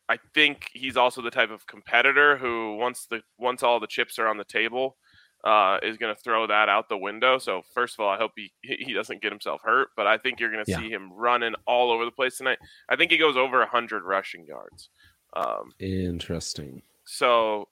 I 0.08 0.18
think 0.34 0.68
he's 0.72 0.96
also 0.96 1.20
the 1.22 1.30
type 1.30 1.50
of 1.50 1.66
competitor 1.66 2.36
who 2.36 2.76
once 2.76 3.06
the 3.10 3.22
once 3.38 3.62
all 3.62 3.80
the 3.80 3.86
chips 3.86 4.18
are 4.18 4.28
on 4.28 4.36
the 4.38 4.44
table 4.44 4.96
uh, 5.44 5.78
is 5.82 5.96
going 5.96 6.14
to 6.14 6.20
throw 6.20 6.46
that 6.46 6.68
out 6.68 6.88
the 6.88 6.96
window. 6.98 7.38
So 7.38 7.62
first 7.74 7.94
of 7.94 8.00
all, 8.00 8.10
I 8.10 8.16
hope 8.18 8.32
he 8.36 8.52
he 8.62 8.92
doesn't 8.92 9.22
get 9.22 9.32
himself 9.32 9.60
hurt, 9.62 9.88
but 9.96 10.06
I 10.06 10.18
think 10.18 10.40
you're 10.40 10.50
going 10.50 10.64
to 10.64 10.70
Yeah. 10.70 10.78
see 10.80 10.90
him 10.90 11.12
running 11.12 11.54
all 11.66 11.90
over 11.92 12.04
the 12.04 12.10
place 12.10 12.36
tonight. 12.38 12.58
I 12.88 12.96
think 12.96 13.10
he 13.10 13.18
goes 13.18 13.36
over 13.36 13.64
hundred 13.66 14.02
rushing 14.04 14.44
yards. 14.44 14.90
Um, 15.34 15.72
Interesting. 15.78 16.82
so 17.04 17.68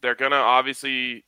they're 0.00 0.14
gonna 0.16 0.36
obviously 0.36 1.24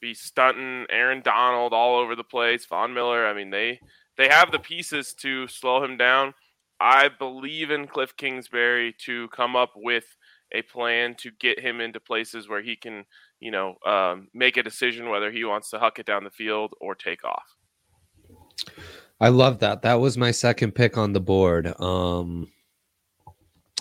be 0.00 0.12
stunting 0.14 0.86
Aaron 0.90 1.22
Donald 1.22 1.72
all 1.72 1.98
over 1.98 2.14
the 2.16 2.24
place. 2.24 2.66
Von 2.66 2.92
Miller. 2.92 3.26
I 3.26 3.32
mean, 3.34 3.50
they 3.50 3.80
they 4.16 4.28
have 4.28 4.50
the 4.52 4.58
pieces 4.58 5.14
to 5.14 5.46
slow 5.48 5.82
him 5.82 5.96
down. 5.96 6.34
I 6.80 7.08
believe 7.08 7.70
in 7.70 7.86
Kliff 7.86 8.16
Kingsbury 8.16 8.94
to 9.04 9.28
come 9.28 9.54
up 9.56 9.72
with 9.76 10.04
a 10.52 10.62
plan 10.62 11.14
to 11.16 11.30
get 11.30 11.60
him 11.60 11.80
into 11.80 12.00
places 12.00 12.48
where 12.48 12.62
he 12.62 12.74
can, 12.74 13.04
you 13.40 13.50
know, 13.50 13.76
um, 13.86 14.28
make 14.34 14.56
a 14.56 14.62
decision 14.62 15.08
whether 15.08 15.30
he 15.30 15.44
wants 15.44 15.70
to 15.70 15.78
huck 15.78 15.98
it 15.98 16.06
down 16.06 16.24
the 16.24 16.30
field 16.30 16.74
or 16.80 16.94
take 16.94 17.24
off. 17.24 17.56
I 19.20 19.28
love 19.28 19.58
that. 19.60 19.82
That 19.82 19.94
was 20.00 20.16
my 20.16 20.30
second 20.30 20.72
pick 20.72 20.96
on 20.96 21.12
the 21.12 21.20
board. 21.20 21.72
Um, 21.80 22.48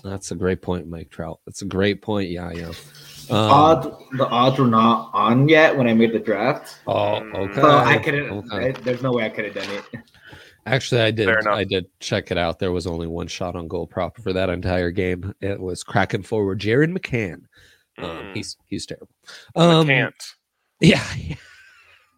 that's 0.03 0.31
a 0.31 0.35
great 0.35 0.61
point, 0.61 0.87
Mike 0.87 1.09
Trout. 1.09 1.39
That's 1.45 1.61
a 1.61 1.65
great 1.65 2.01
point. 2.01 2.29
Yeah, 2.29 2.51
yeah. 2.51 2.71
Um, 3.29 3.51
Odd, 3.51 3.97
the 4.13 4.27
odds 4.27 4.57
were 4.57 4.67
not 4.67 5.11
on 5.13 5.47
yet 5.47 5.77
when 5.77 5.87
I 5.87 5.93
made 5.93 6.13
the 6.13 6.19
draft, 6.19 6.79
oh, 6.87 7.17
okay. 7.35 7.53
so 7.53 7.69
I 7.69 7.97
couldn't. 7.97 8.31
okay. 8.31 8.69
I- 8.69 8.71
there's 8.71 9.03
no 9.03 9.11
way 9.11 9.25
I 9.25 9.29
could 9.29 9.45
have 9.45 9.53
done 9.53 9.69
it. 9.69 9.83
Actually, 10.65 11.01
I 11.01 11.11
did. 11.11 11.29
I 11.47 11.63
did 11.63 11.85
check 11.99 12.31
it 12.31 12.37
out. 12.37 12.59
There 12.59 12.71
was 12.71 12.85
only 12.85 13.07
one 13.07 13.27
shot 13.27 13.55
on 13.55 13.67
goal 13.67 13.87
prop 13.87 14.19
for 14.21 14.33
that 14.33 14.49
entire 14.49 14.91
game. 14.91 15.33
It 15.41 15.59
was 15.59 15.83
Kraken 15.83 16.21
forward, 16.21 16.59
Jared 16.59 16.91
McCann. 16.91 17.43
Um, 18.01 18.09
Mm. 18.27 18.35
he's 18.35 18.57
he's 18.67 18.85
terrible. 18.85 19.09
Um, 19.55 19.87
can't. 19.87 20.15
Yeah, 20.81 21.03
yeah. 21.17 21.35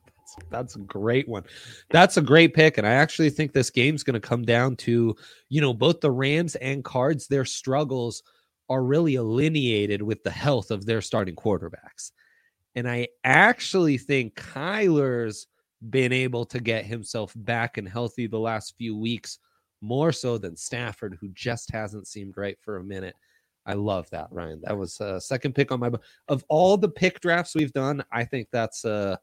That's, 0.05 0.35
that's 0.51 0.75
a 0.75 0.79
great 0.79 1.27
one. 1.27 1.43
That's 1.89 2.17
a 2.17 2.21
great 2.21 2.53
pick. 2.53 2.77
And 2.77 2.85
I 2.87 2.91
actually 2.93 3.29
think 3.31 3.53
this 3.53 3.69
game's 3.71 4.03
going 4.03 4.13
to 4.13 4.27
come 4.27 4.43
down 4.43 4.75
to, 4.77 5.15
you 5.49 5.61
know, 5.61 5.73
both 5.73 5.99
the 5.99 6.11
Rams 6.11 6.55
and 6.57 6.83
Cards, 6.83 7.27
their 7.27 7.45
struggles 7.45 8.21
are 8.69 8.83
really 8.83 9.15
alineated 9.15 10.01
with 10.01 10.21
the 10.23 10.29
health 10.31 10.69
of 10.71 10.85
their 10.85 11.01
starting 11.01 11.35
quarterbacks. 11.35 12.11
And 12.75 12.87
I 12.87 13.07
actually 13.23 13.97
think 13.97 14.35
Kyler's 14.35 15.47
been 15.89 16.13
able 16.13 16.45
to 16.45 16.59
get 16.59 16.85
himself 16.85 17.33
back 17.35 17.77
and 17.77 17.89
healthy 17.89 18.27
the 18.27 18.37
last 18.39 18.75
few 18.77 18.95
weeks, 18.95 19.39
more 19.81 20.11
so 20.11 20.37
than 20.37 20.55
Stafford, 20.55 21.17
who 21.19 21.29
just 21.33 21.71
hasn't 21.71 22.07
seemed 22.07 22.37
right 22.37 22.57
for 22.61 22.77
a 22.77 22.83
minute. 22.83 23.15
I 23.65 23.73
love 23.73 24.09
that, 24.09 24.27
Ryan. 24.31 24.61
That 24.63 24.77
was 24.77 24.99
a 24.99 25.21
second 25.21 25.53
pick 25.53 25.71
on 25.71 25.79
my 25.79 25.91
of 26.27 26.43
all 26.49 26.77
the 26.77 26.89
pick 26.89 27.19
drafts 27.19 27.55
we've 27.55 27.73
done, 27.73 28.03
I 28.11 28.25
think 28.25 28.47
that's 28.51 28.85
uh 28.85 29.17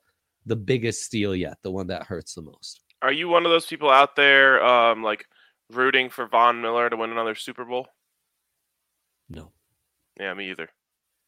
the 0.47 0.57
biggest 0.57 1.03
steal 1.03 1.35
yet, 1.35 1.59
the 1.63 1.71
one 1.71 1.89
that 1.89 2.05
hurts 2.05 2.35
the 2.35 2.43
most. 2.43 2.81
Are 3.03 3.13
you 3.13 3.29
one 3.29 3.45
of 3.45 3.51
those 3.51 3.67
people 3.67 3.91
out 3.91 4.17
there, 4.17 4.65
um, 4.65 5.03
like 5.03 5.27
rooting 5.71 6.09
for 6.09 6.27
Von 6.27 6.61
Miller 6.61 6.89
to 6.89 6.97
win 6.97 7.11
another 7.11 7.35
Super 7.35 7.65
Bowl? 7.65 7.87
No. 9.29 9.53
Yeah, 10.19 10.35
me 10.35 10.51
either. 10.51 10.69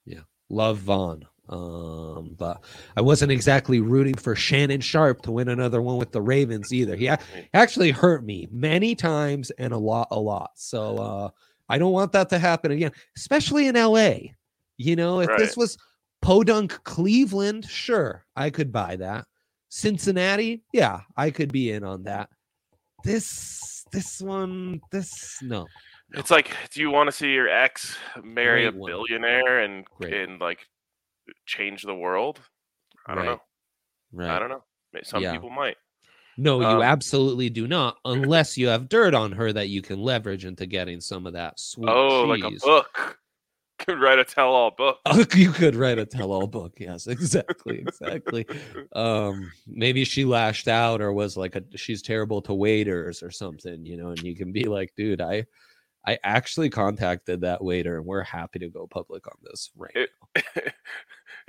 Yeah, 0.07 0.23
love 0.49 0.79
Von. 0.79 1.27
Um, 1.49 2.37
but 2.39 2.65
I 2.97 3.01
wasn't 3.01 3.33
exactly 3.33 3.81
rooting 3.81 4.15
for 4.15 4.37
Shannon 4.37 4.81
Sharpe 4.81 5.23
to 5.23 5.33
win 5.33 5.49
another 5.49 5.83
one 5.83 5.97
with 5.97 6.13
the 6.13 6.23
Ravens 6.23 6.73
either. 6.73 6.95
He 6.95 7.11
actually 7.53 7.91
hurt 7.91 8.25
me 8.25 8.49
many 8.53 8.95
times 8.95 9.51
and 9.53 9.73
a 9.73 9.79
lot, 9.79 10.09
a 10.13 10.19
lot. 10.19 10.53
So 10.55 10.97
uh 10.99 11.29
I 11.71 11.79
don't 11.79 11.93
want 11.93 12.13
that 12.13 12.29
to 12.31 12.39
happen 12.39 12.73
again, 12.73 12.93
especially 13.17 13.69
in 13.69 13.77
LA. 13.77 14.15
You 14.77 14.97
know, 14.97 15.21
if 15.21 15.29
this 15.39 15.57
was 15.57 15.79
Podunk 16.21 16.83
Cleveland, 16.85 17.65
sure, 17.67 18.25
I 18.37 18.51
could 18.51 18.73
buy 18.73 18.97
that. 18.97 19.27
Cincinnati, 19.69 20.63
yeah, 20.73 21.01
I 21.17 21.31
could 21.31 21.53
be 21.53 21.71
in 21.71 21.85
on 21.85 22.03
that. 22.05 22.29
This 23.05 23.85
this 23.93 24.21
one, 24.21 24.81
this 24.91 25.39
no. 25.43 25.67
It's 26.15 26.31
like, 26.31 26.51
do 26.73 26.81
you 26.81 26.91
want 26.91 27.07
to 27.07 27.13
see 27.13 27.33
your 27.33 27.49
ex 27.49 27.97
marry 28.23 28.67
a 28.67 28.73
Great 28.73 28.81
one. 28.81 28.91
billionaire 28.91 29.61
and 29.61 29.87
Great. 29.99 30.13
and 30.13 30.41
like 30.41 30.67
change 31.47 31.83
the 31.83 31.95
world? 31.95 32.41
I 33.07 33.15
don't 33.15 33.25
Right. 33.27 33.31
know. 33.33 33.41
Right. 34.13 34.31
I 34.31 34.39
don't 34.41 34.49
know. 34.49 34.65
Some 35.05 35.23
Yeah. 35.23 35.33
people 35.33 35.51
might. 35.51 35.77
No, 36.41 36.61
you 36.61 36.67
Um, 36.67 36.83
absolutely 36.83 37.51
do 37.51 37.69
not, 37.69 37.99
unless 38.05 38.57
you 38.57 38.69
have 38.69 38.89
dirt 38.89 39.13
on 39.15 39.31
her 39.33 39.53
that 39.53 39.69
you 39.69 39.83
can 39.83 40.01
leverage 40.01 40.45
into 40.47 40.65
getting 40.67 41.01
some 41.01 41.27
of 41.27 41.35
that 41.35 41.61
sweet 41.61 41.89
Oh, 41.91 42.23
like 42.25 42.43
a 42.43 42.49
cheese. 42.51 42.63
book. 42.63 43.19
Could 43.79 43.99
write 44.01 44.19
a 44.19 44.25
tell-all 44.25 44.73
book. 44.73 44.99
you 45.35 45.53
could 45.53 45.75
write 45.75 45.99
a 45.99 46.05
tell-all 46.05 46.47
book. 46.47 46.75
Yes, 46.79 47.07
exactly, 47.07 47.79
exactly. 47.79 48.45
Um, 48.95 49.51
maybe 49.67 50.05
she 50.05 50.27
lashed 50.27 50.69
out 50.69 51.01
or 51.01 51.15
was 51.15 51.35
like 51.37 51.57
a 51.57 51.63
she's 51.77 52.03
terrible 52.03 52.43
to 52.43 52.53
waiters 52.53 53.23
or 53.23 53.31
something, 53.31 53.87
you 53.87 53.97
know, 53.97 54.09
and 54.11 54.23
you 54.23 54.37
can 54.37 54.53
be 54.53 54.65
like, 54.65 54.93
dude, 54.99 55.23
I 55.23 55.47
I 56.07 56.19
actually 56.25 56.69
contacted 56.69 57.41
that 57.41 57.65
waiter 57.65 57.97
and 57.97 58.05
we're 58.05 58.23
happy 58.23 58.59
to 58.59 58.69
go 58.69 58.87
public 58.87 59.27
on 59.27 59.37
this 59.45 59.71
right 59.77 59.93
It- 59.95 60.75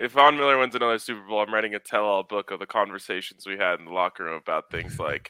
if 0.01 0.13
Von 0.13 0.35
Miller 0.35 0.57
wins 0.57 0.73
another 0.73 0.97
Super 0.97 1.21
Bowl, 1.21 1.41
I'm 1.41 1.53
writing 1.53 1.75
a 1.75 1.79
tell-all 1.79 2.23
book 2.23 2.49
of 2.49 2.59
the 2.59 2.65
conversations 2.65 3.45
we 3.45 3.57
had 3.57 3.79
in 3.79 3.85
the 3.85 3.91
locker 3.91 4.23
room 4.23 4.39
about 4.41 4.71
things 4.71 4.99
like 4.99 5.29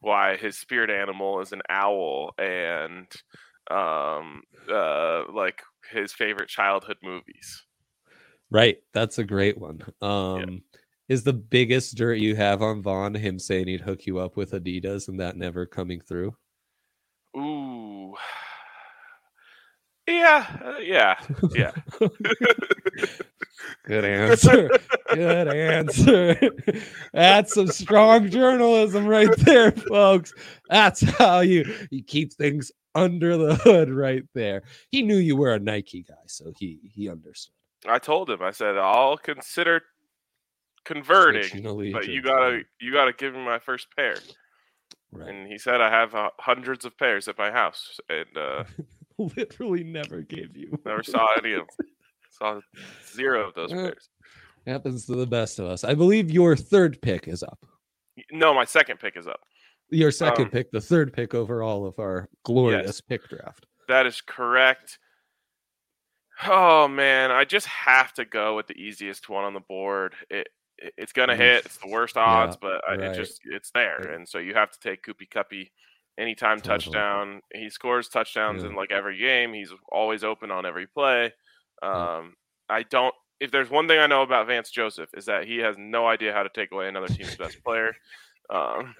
why 0.00 0.36
his 0.36 0.58
spirit 0.58 0.90
animal 0.90 1.40
is 1.40 1.52
an 1.52 1.62
owl 1.68 2.32
and 2.38 3.06
um 3.70 4.42
uh 4.72 5.22
like 5.32 5.62
his 5.92 6.12
favorite 6.12 6.48
childhood 6.48 6.96
movies. 7.02 7.64
Right. 8.50 8.78
That's 8.92 9.18
a 9.18 9.24
great 9.24 9.58
one. 9.58 9.80
Um 10.00 10.62
is 11.08 11.22
the 11.22 11.32
biggest 11.32 11.96
dirt 11.96 12.18
you 12.18 12.34
have 12.34 12.62
on 12.62 12.82
Von 12.82 13.14
him 13.14 13.38
saying 13.38 13.68
he'd 13.68 13.80
hook 13.80 14.06
you 14.06 14.18
up 14.18 14.36
with 14.36 14.52
Adidas 14.52 15.08
and 15.08 15.20
that 15.20 15.36
never 15.36 15.66
coming 15.66 16.00
through? 16.00 16.34
Ooh. 17.36 18.14
Yeah, 20.08 20.60
uh, 20.64 20.78
yeah, 20.80 21.14
yeah. 21.54 21.70
Good 23.90 24.04
answer. 24.04 24.70
Good 25.14 25.48
answer. 25.48 26.38
That's 27.12 27.54
some 27.54 27.66
strong 27.66 28.30
journalism 28.30 29.04
right 29.04 29.36
there, 29.38 29.72
folks. 29.72 30.32
That's 30.68 31.00
how 31.00 31.40
you 31.40 31.64
you 31.90 32.04
keep 32.04 32.32
things 32.32 32.70
under 32.94 33.36
the 33.36 33.56
hood 33.56 33.90
right 33.90 34.22
there. 34.32 34.62
He 34.92 35.02
knew 35.02 35.16
you 35.16 35.34
were 35.34 35.54
a 35.54 35.58
Nike 35.58 36.04
guy, 36.08 36.14
so 36.26 36.52
he 36.56 36.78
he 36.84 37.10
understood. 37.10 37.52
I 37.88 37.98
told 37.98 38.30
him. 38.30 38.42
I 38.42 38.52
said 38.52 38.78
I'll 38.78 39.16
consider 39.16 39.82
converting, 40.84 41.64
but 41.92 42.06
you 42.06 42.22
gotta 42.22 42.60
you 42.80 42.92
gotta 42.92 43.12
give 43.12 43.34
me 43.34 43.44
my 43.44 43.58
first 43.58 43.88
pair. 43.96 44.14
right. 45.10 45.28
And 45.30 45.48
he 45.48 45.58
said 45.58 45.80
I 45.80 45.90
have 45.90 46.14
uh, 46.14 46.30
hundreds 46.38 46.84
of 46.84 46.96
pairs 46.96 47.26
at 47.26 47.36
my 47.36 47.50
house, 47.50 47.98
and 48.08 48.36
uh, 48.36 48.64
literally 49.36 49.82
never 49.82 50.20
gave 50.20 50.56
you. 50.56 50.78
never 50.84 51.02
saw 51.02 51.26
any 51.36 51.54
of 51.54 51.66
them. 51.76 51.88
Saw 52.40 52.60
zero 53.14 53.46
of 53.48 53.54
those 53.54 53.72
pairs. 53.72 54.08
Happens 54.66 55.06
to 55.06 55.14
the 55.14 55.26
best 55.26 55.58
of 55.58 55.66
us. 55.66 55.84
I 55.84 55.94
believe 55.94 56.30
your 56.30 56.56
third 56.56 57.00
pick 57.02 57.28
is 57.28 57.42
up. 57.42 57.58
No, 58.32 58.54
my 58.54 58.64
second 58.64 58.98
pick 58.98 59.16
is 59.16 59.26
up. 59.26 59.40
Your 59.90 60.10
second 60.10 60.44
Um, 60.46 60.50
pick, 60.50 60.70
the 60.70 60.80
third 60.80 61.12
pick 61.12 61.34
overall 61.34 61.86
of 61.86 61.98
our 61.98 62.28
glorious 62.44 63.00
pick 63.00 63.28
draft. 63.28 63.66
That 63.88 64.06
is 64.06 64.20
correct. 64.20 64.98
Oh 66.46 66.88
man, 66.88 67.30
I 67.30 67.44
just 67.44 67.66
have 67.66 68.12
to 68.14 68.24
go 68.24 68.56
with 68.56 68.66
the 68.66 68.74
easiest 68.80 69.28
one 69.28 69.44
on 69.44 69.52
the 69.52 69.60
board. 69.60 70.14
It, 70.30 70.48
it 70.78 70.94
it's 70.96 71.12
gonna 71.12 71.36
hit. 71.36 71.66
It's 71.66 71.76
the 71.78 71.88
worst 71.88 72.16
Yeah, 72.16 72.22
odds, 72.22 72.56
but 72.56 72.82
I, 72.88 72.92
right. 72.96 73.00
it 73.10 73.14
just 73.14 73.40
it's 73.44 73.70
there, 73.72 73.98
and 73.98 74.26
so 74.28 74.38
you 74.38 74.54
have 74.54 74.70
to 74.70 74.78
take 74.80 75.02
Koopy 75.04 75.28
Cuppy 75.28 75.70
anytime 76.18 76.58
Totally. 76.60 76.78
touchdown. 76.78 77.40
He 77.52 77.68
scores 77.68 78.08
touchdowns 78.08 78.62
Yeah. 78.62 78.70
in 78.70 78.74
like 78.76 78.90
every 78.90 79.18
game. 79.18 79.52
He's 79.52 79.72
always 79.90 80.24
open 80.24 80.50
on 80.50 80.64
every 80.64 80.86
play. 80.86 81.32
Yeah. 81.82 82.16
Um, 82.18 82.34
I 82.68 82.82
don't. 82.84 83.14
If 83.40 83.50
there's 83.50 83.70
one 83.70 83.88
thing 83.88 83.98
I 83.98 84.06
know 84.06 84.22
about 84.22 84.46
Vance 84.46 84.70
Joseph 84.70 85.08
is 85.16 85.24
that 85.26 85.44
he 85.46 85.58
has 85.58 85.74
no 85.78 86.06
idea 86.06 86.32
how 86.32 86.42
to 86.42 86.50
take 86.54 86.72
away 86.72 86.88
another 86.88 87.08
team's 87.08 87.36
best 87.36 87.62
player. 87.64 87.92
Um, 88.50 88.94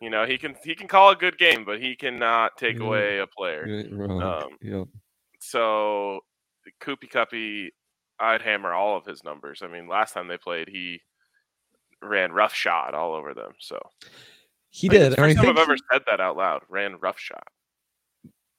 you 0.00 0.10
know, 0.10 0.26
he 0.26 0.36
can 0.38 0.54
he 0.64 0.74
can 0.74 0.88
call 0.88 1.10
a 1.10 1.16
good 1.16 1.38
game, 1.38 1.64
but 1.64 1.80
he 1.80 1.96
cannot 1.96 2.56
take 2.58 2.78
Yeah. 2.78 2.84
away 2.84 3.18
a 3.18 3.26
player. 3.26 3.66
You 3.66 3.78
ain't 3.78 3.92
wrong. 3.94 4.22
Um, 4.22 4.48
Yep. 4.60 4.88
So 5.40 6.20
Koopy 6.82 7.08
Cuppy, 7.10 7.68
I'd 8.20 8.42
hammer 8.42 8.72
all 8.74 8.96
of 8.96 9.06
his 9.06 9.24
numbers. 9.24 9.62
I 9.62 9.68
mean, 9.68 9.88
last 9.88 10.12
time 10.12 10.28
they 10.28 10.36
played, 10.38 10.68
he 10.68 11.00
ran 12.02 12.32
rough 12.32 12.54
shot 12.54 12.94
all 12.94 13.14
over 13.14 13.34
them. 13.34 13.52
So 13.58 13.80
He 14.70 14.88
think 14.88 15.00
did. 15.00 15.12
the 15.12 15.16
and 15.16 15.24
I 15.24 15.28
first 15.28 15.36
time 15.36 15.44
think 15.46 15.58
I've 15.58 15.62
ever 15.62 15.74
he- 15.74 15.82
said 15.92 16.02
that 16.06 16.20
out 16.20 16.36
loud. 16.36 16.62
Ran 16.68 16.98
rough 17.00 17.18
shot. 17.18 17.46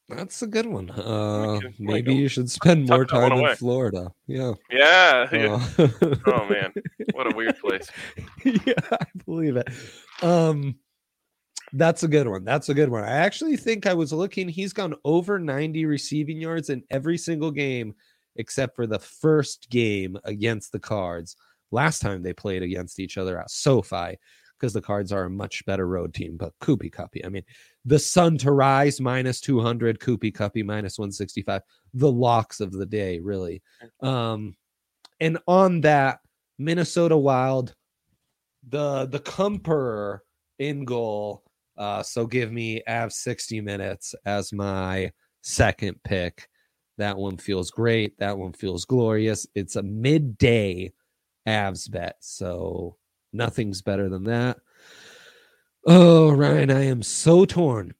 That's 0.09 0.41
a 0.41 0.47
good 0.47 0.65
one. 0.65 0.89
Uh, 0.89 1.59
maybe 1.77 2.13
you 2.13 2.27
should 2.27 2.49
spend 2.49 2.87
more 2.87 3.05
time 3.05 3.31
in. 3.33 3.55
Florida. 3.55 4.11
Yeah. 4.27 4.53
Yeah. 4.69 5.27
yeah. 5.31 5.65
Uh, 5.79 6.15
Oh 6.25 6.47
man, 6.49 6.73
what 7.13 7.31
a 7.31 7.35
weird 7.35 7.57
place. 7.59 7.89
yeah, 8.43 8.73
I 8.91 9.05
believe 9.25 9.55
it. 9.55 9.67
Um, 10.21 10.75
that's 11.73 12.03
a 12.03 12.07
good 12.07 12.27
one. 12.27 12.43
That's 12.43 12.69
a 12.69 12.73
good 12.73 12.89
one. 12.89 13.03
I 13.03 13.11
actually 13.11 13.57
think 13.57 13.85
I 13.85 13.93
was 13.93 14.11
looking. 14.11 14.49
He's 14.49 14.73
gone 14.73 14.95
over 15.05 15.39
90 15.39 15.85
receiving 15.85 16.41
yards 16.41 16.69
in 16.69 16.83
every 16.89 17.17
single 17.17 17.51
game 17.51 17.93
except 18.35 18.75
for 18.75 18.87
the 18.87 18.99
first 18.99 19.69
game 19.69 20.17
against 20.23 20.71
the 20.71 20.79
Cards. 20.79 21.35
Last 21.71 22.01
time 22.01 22.23
they 22.23 22.33
played 22.33 22.63
against 22.63 22.99
each 22.99 23.17
other 23.17 23.39
at 23.39 23.51
SoFi 23.51 24.17
because 24.59 24.73
the 24.73 24.81
Cards 24.81 25.11
are 25.11 25.25
a 25.25 25.29
much 25.29 25.65
better 25.65 25.87
road 25.87 26.13
team. 26.13 26.37
But 26.37 26.53
Koopy 26.59 26.91
Cuppy, 26.91 27.25
I 27.25 27.29
mean, 27.29 27.43
the 27.85 27.99
Sun 27.99 28.37
to 28.39 28.51
Rise 28.51 28.99
minus 28.99 29.39
200, 29.41 29.99
Koopy 29.99 30.33
Cuppy 30.33 30.63
minus 30.63 30.97
165. 30.97 31.61
The 31.93 32.11
locks 32.11 32.59
of 32.59 32.71
the 32.71 32.85
day, 32.85 33.19
really. 33.19 33.61
Um, 34.01 34.55
and 35.19 35.37
on 35.47 35.81
that, 35.81 36.19
Minnesota 36.57 37.17
Wild, 37.17 37.75
the 38.67 39.05
the 39.05 39.19
Kuemper 39.19 40.19
in 40.59 40.85
goal. 40.85 41.43
Uh, 41.77 42.03
so 42.03 42.27
give 42.27 42.51
me 42.51 42.81
Av 42.87 43.13
60 43.13 43.61
minutes 43.61 44.13
as 44.25 44.51
my 44.51 45.11
second 45.41 45.95
pick. 46.03 46.49
That 46.97 47.17
one 47.17 47.37
feels 47.37 47.71
great. 47.71 48.19
That 48.19 48.37
one 48.37 48.51
feels 48.51 48.83
glorious. 48.83 49.47
It's 49.55 49.77
a 49.77 49.83
midday 49.83 50.91
Avs 51.47 51.89
bet, 51.89 52.17
so 52.19 52.97
nothing's 53.33 53.81
better 53.81 54.09
than 54.09 54.23
that. 54.25 54.57
Oh, 55.85 56.31
Ryan, 56.31 56.71
I 56.71 56.85
am 56.85 57.01
so 57.03 57.45
torn. 57.45 57.93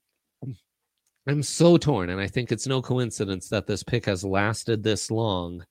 I'm 1.28 1.44
so 1.44 1.78
torn, 1.78 2.10
and 2.10 2.20
I 2.20 2.28
think 2.28 2.52
it's 2.52 2.68
no 2.68 2.82
coincidence 2.82 3.50
that 3.50 3.68
this 3.68 3.84
pick 3.84 4.06
has 4.06 4.24
lasted 4.24 4.84
this 4.84 5.12
long. 5.12 5.64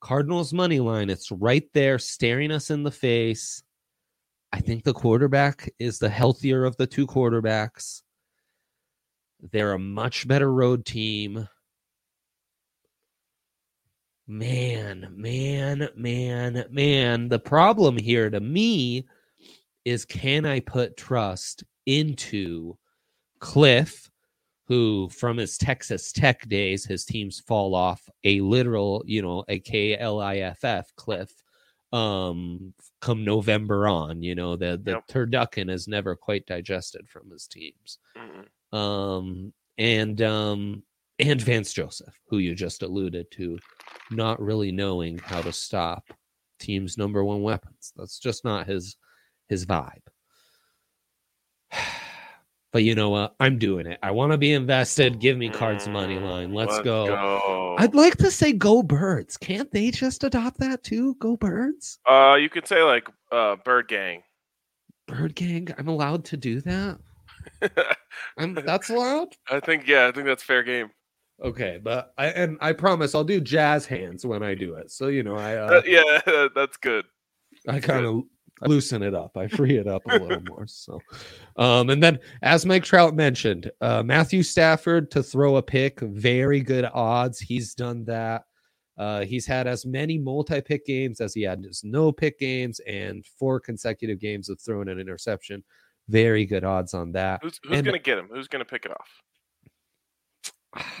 Cardinals 0.00 0.52
money 0.52 0.80
line, 0.80 1.10
it's 1.10 1.30
right 1.30 1.68
there 1.74 1.98
staring 1.98 2.50
us 2.50 2.70
in 2.70 2.82
the 2.82 2.90
face. 2.90 3.62
I 4.52 4.60
think 4.60 4.84
the 4.84 4.94
quarterback 4.94 5.72
is 5.78 5.98
the 5.98 6.08
healthier 6.08 6.64
of 6.64 6.76
the 6.76 6.86
two 6.86 7.06
quarterbacks. 7.06 8.02
They're 9.52 9.72
a 9.72 9.78
much 9.78 10.26
better 10.26 10.52
road 10.52 10.84
team. 10.84 11.48
Man, 14.28 15.08
man, 15.14 15.88
man, 15.94 16.64
man. 16.70 17.28
The 17.28 17.38
problem 17.38 17.96
here 17.96 18.28
to 18.28 18.40
me 18.40 19.06
is 19.84 20.04
can 20.04 20.44
I 20.44 20.60
put 20.60 20.96
trust 20.96 21.62
into 21.86 22.76
Kliff, 23.40 24.10
who 24.66 25.08
from 25.10 25.36
his 25.36 25.56
Texas 25.56 26.10
Tech 26.10 26.48
days, 26.48 26.84
his 26.84 27.04
teams 27.04 27.38
fall 27.38 27.74
off 27.76 28.08
a 28.24 28.40
literal, 28.40 29.04
you 29.06 29.22
know, 29.22 29.44
a 29.48 29.60
K 29.60 29.96
L 29.96 30.20
I 30.20 30.38
F 30.38 30.64
F 30.64 30.92
cliff 30.96 31.30
um 31.92 32.74
come 33.00 33.24
November 33.24 33.86
on. 33.86 34.22
You 34.22 34.34
know, 34.34 34.56
the 34.56 34.80
the 34.82 34.92
Yep. 34.92 35.06
turducken 35.08 35.70
is 35.70 35.86
never 35.86 36.16
quite 36.16 36.44
digested 36.46 37.08
from 37.08 37.30
his 37.30 37.46
teams. 37.46 37.98
Mm-mm. 38.16 38.76
Um 38.76 39.52
and 39.78 40.20
um 40.22 40.82
and 41.18 41.40
Vance 41.40 41.72
Joseph, 41.72 42.14
who 42.28 42.38
you 42.38 42.54
just 42.54 42.82
alluded 42.82 43.30
to, 43.32 43.58
not 44.10 44.40
really 44.40 44.72
knowing 44.72 45.18
how 45.18 45.40
to 45.42 45.52
stop 45.52 46.04
team's 46.58 46.98
number 46.98 47.24
one 47.24 47.42
weapons. 47.42 47.92
That's 47.96 48.18
just 48.18 48.44
not 48.44 48.66
his 48.66 48.96
his 49.48 49.66
vibe. 49.66 50.02
But 52.72 52.84
you 52.84 52.94
know 52.94 53.08
what? 53.08 53.34
I'm 53.40 53.58
doing 53.58 53.86
it. 53.86 53.98
I 54.02 54.10
want 54.10 54.32
to 54.32 54.38
be 54.38 54.52
invested. 54.52 55.18
Give 55.18 55.38
me 55.38 55.48
cards 55.48 55.88
money 55.88 56.18
line. 56.18 56.52
Let's, 56.52 56.78
go. 56.80 57.06
go. 57.06 57.76
I'd 57.78 57.94
like 57.94 58.16
to 58.18 58.30
say 58.30 58.52
go 58.52 58.82
birds. 58.82 59.38
Can't 59.38 59.72
they 59.72 59.90
just 59.90 60.24
adopt 60.24 60.58
that 60.58 60.82
too? 60.82 61.14
Go 61.14 61.38
birds? 61.38 61.98
Uh, 62.04 62.36
you 62.38 62.50
could 62.50 62.66
say 62.66 62.82
like 62.82 63.08
uh, 63.32 63.56
Bird 63.64 63.88
Gang. 63.88 64.24
Bird 65.06 65.34
gang? 65.34 65.68
I'm 65.78 65.88
allowed 65.88 66.26
to 66.26 66.36
do 66.36 66.60
that? 66.62 66.98
I'm 68.36 68.52
that's 68.52 68.90
allowed? 68.90 69.28
I 69.50 69.60
think 69.60 69.86
yeah, 69.86 70.08
I 70.08 70.12
think 70.12 70.26
that's 70.26 70.42
fair 70.42 70.62
game. 70.62 70.90
Okay, 71.42 71.78
but 71.82 72.14
I 72.16 72.28
and 72.28 72.56
I 72.60 72.72
promise 72.72 73.14
I'll 73.14 73.24
do 73.24 73.40
jazz 73.40 73.84
hands 73.84 74.24
when 74.24 74.42
I 74.42 74.54
do 74.54 74.74
it. 74.74 74.90
So 74.90 75.08
you 75.08 75.22
know, 75.22 75.36
I 75.36 75.56
Uh, 75.56 75.66
uh, 75.66 75.82
yeah, 75.84 76.48
that's 76.54 76.76
good. 76.78 77.04
I 77.68 77.80
kind 77.80 78.06
of 78.06 78.22
loosen 78.62 79.02
it 79.02 79.14
up. 79.14 79.36
I 79.36 79.48
free 79.48 79.76
it 79.76 79.86
up 79.86 80.02
a 80.06 80.18
little 80.18 80.42
more. 80.48 80.66
So, 80.66 80.98
um, 81.56 81.90
and 81.90 82.02
then 82.02 82.18
as 82.42 82.64
Mike 82.64 82.84
Trout 82.84 83.14
mentioned, 83.14 83.70
uh, 83.80 84.02
Matthew 84.02 84.42
Stafford 84.42 85.10
to 85.10 85.22
throw 85.22 85.56
a 85.56 85.62
pick, 85.62 86.00
very 86.00 86.60
good 86.60 86.88
odds. 86.94 87.38
He's 87.38 87.74
done 87.74 88.04
that. 88.06 88.44
Uh, 88.98 89.24
he's 89.24 89.44
had 89.44 89.66
as 89.66 89.84
many 89.84 90.16
multi-pick 90.16 90.86
games 90.86 91.20
as 91.20 91.34
he 91.34 91.42
had 91.42 91.62
his 91.62 91.84
no 91.84 92.10
pick 92.10 92.38
games 92.38 92.80
and 92.86 93.26
four 93.38 93.60
consecutive 93.60 94.18
games 94.18 94.48
of 94.48 94.58
throwing 94.58 94.88
an 94.88 94.98
interception. 94.98 95.62
Very 96.08 96.46
good 96.46 96.64
odds 96.64 96.94
on 96.94 97.12
that. 97.12 97.40
Who's 97.42 97.60
who's 97.62 97.82
gonna 97.82 97.98
get 97.98 98.16
him? 98.16 98.28
Who's 98.32 98.48
gonna 98.48 98.64
pick 98.64 98.86
it 98.86 98.92
off? 98.92 99.22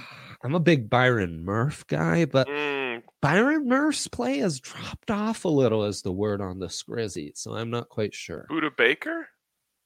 I'm 0.46 0.54
a 0.54 0.60
big 0.60 0.88
Byron 0.88 1.44
Murph 1.44 1.84
guy, 1.88 2.24
but 2.24 2.46
Mm, 2.46 3.02
Byron 3.20 3.66
Murph's 3.66 4.06
play 4.06 4.38
has 4.38 4.60
dropped 4.60 5.10
off 5.10 5.44
a 5.44 5.48
little, 5.48 5.82
as 5.82 6.02
the 6.02 6.12
word 6.12 6.40
on 6.40 6.60
the 6.60 6.68
Scrizzy. 6.68 7.36
So 7.36 7.56
I'm 7.56 7.68
not 7.68 7.88
quite 7.88 8.14
sure. 8.14 8.46
Budda 8.48 8.70
Baker? 8.76 9.26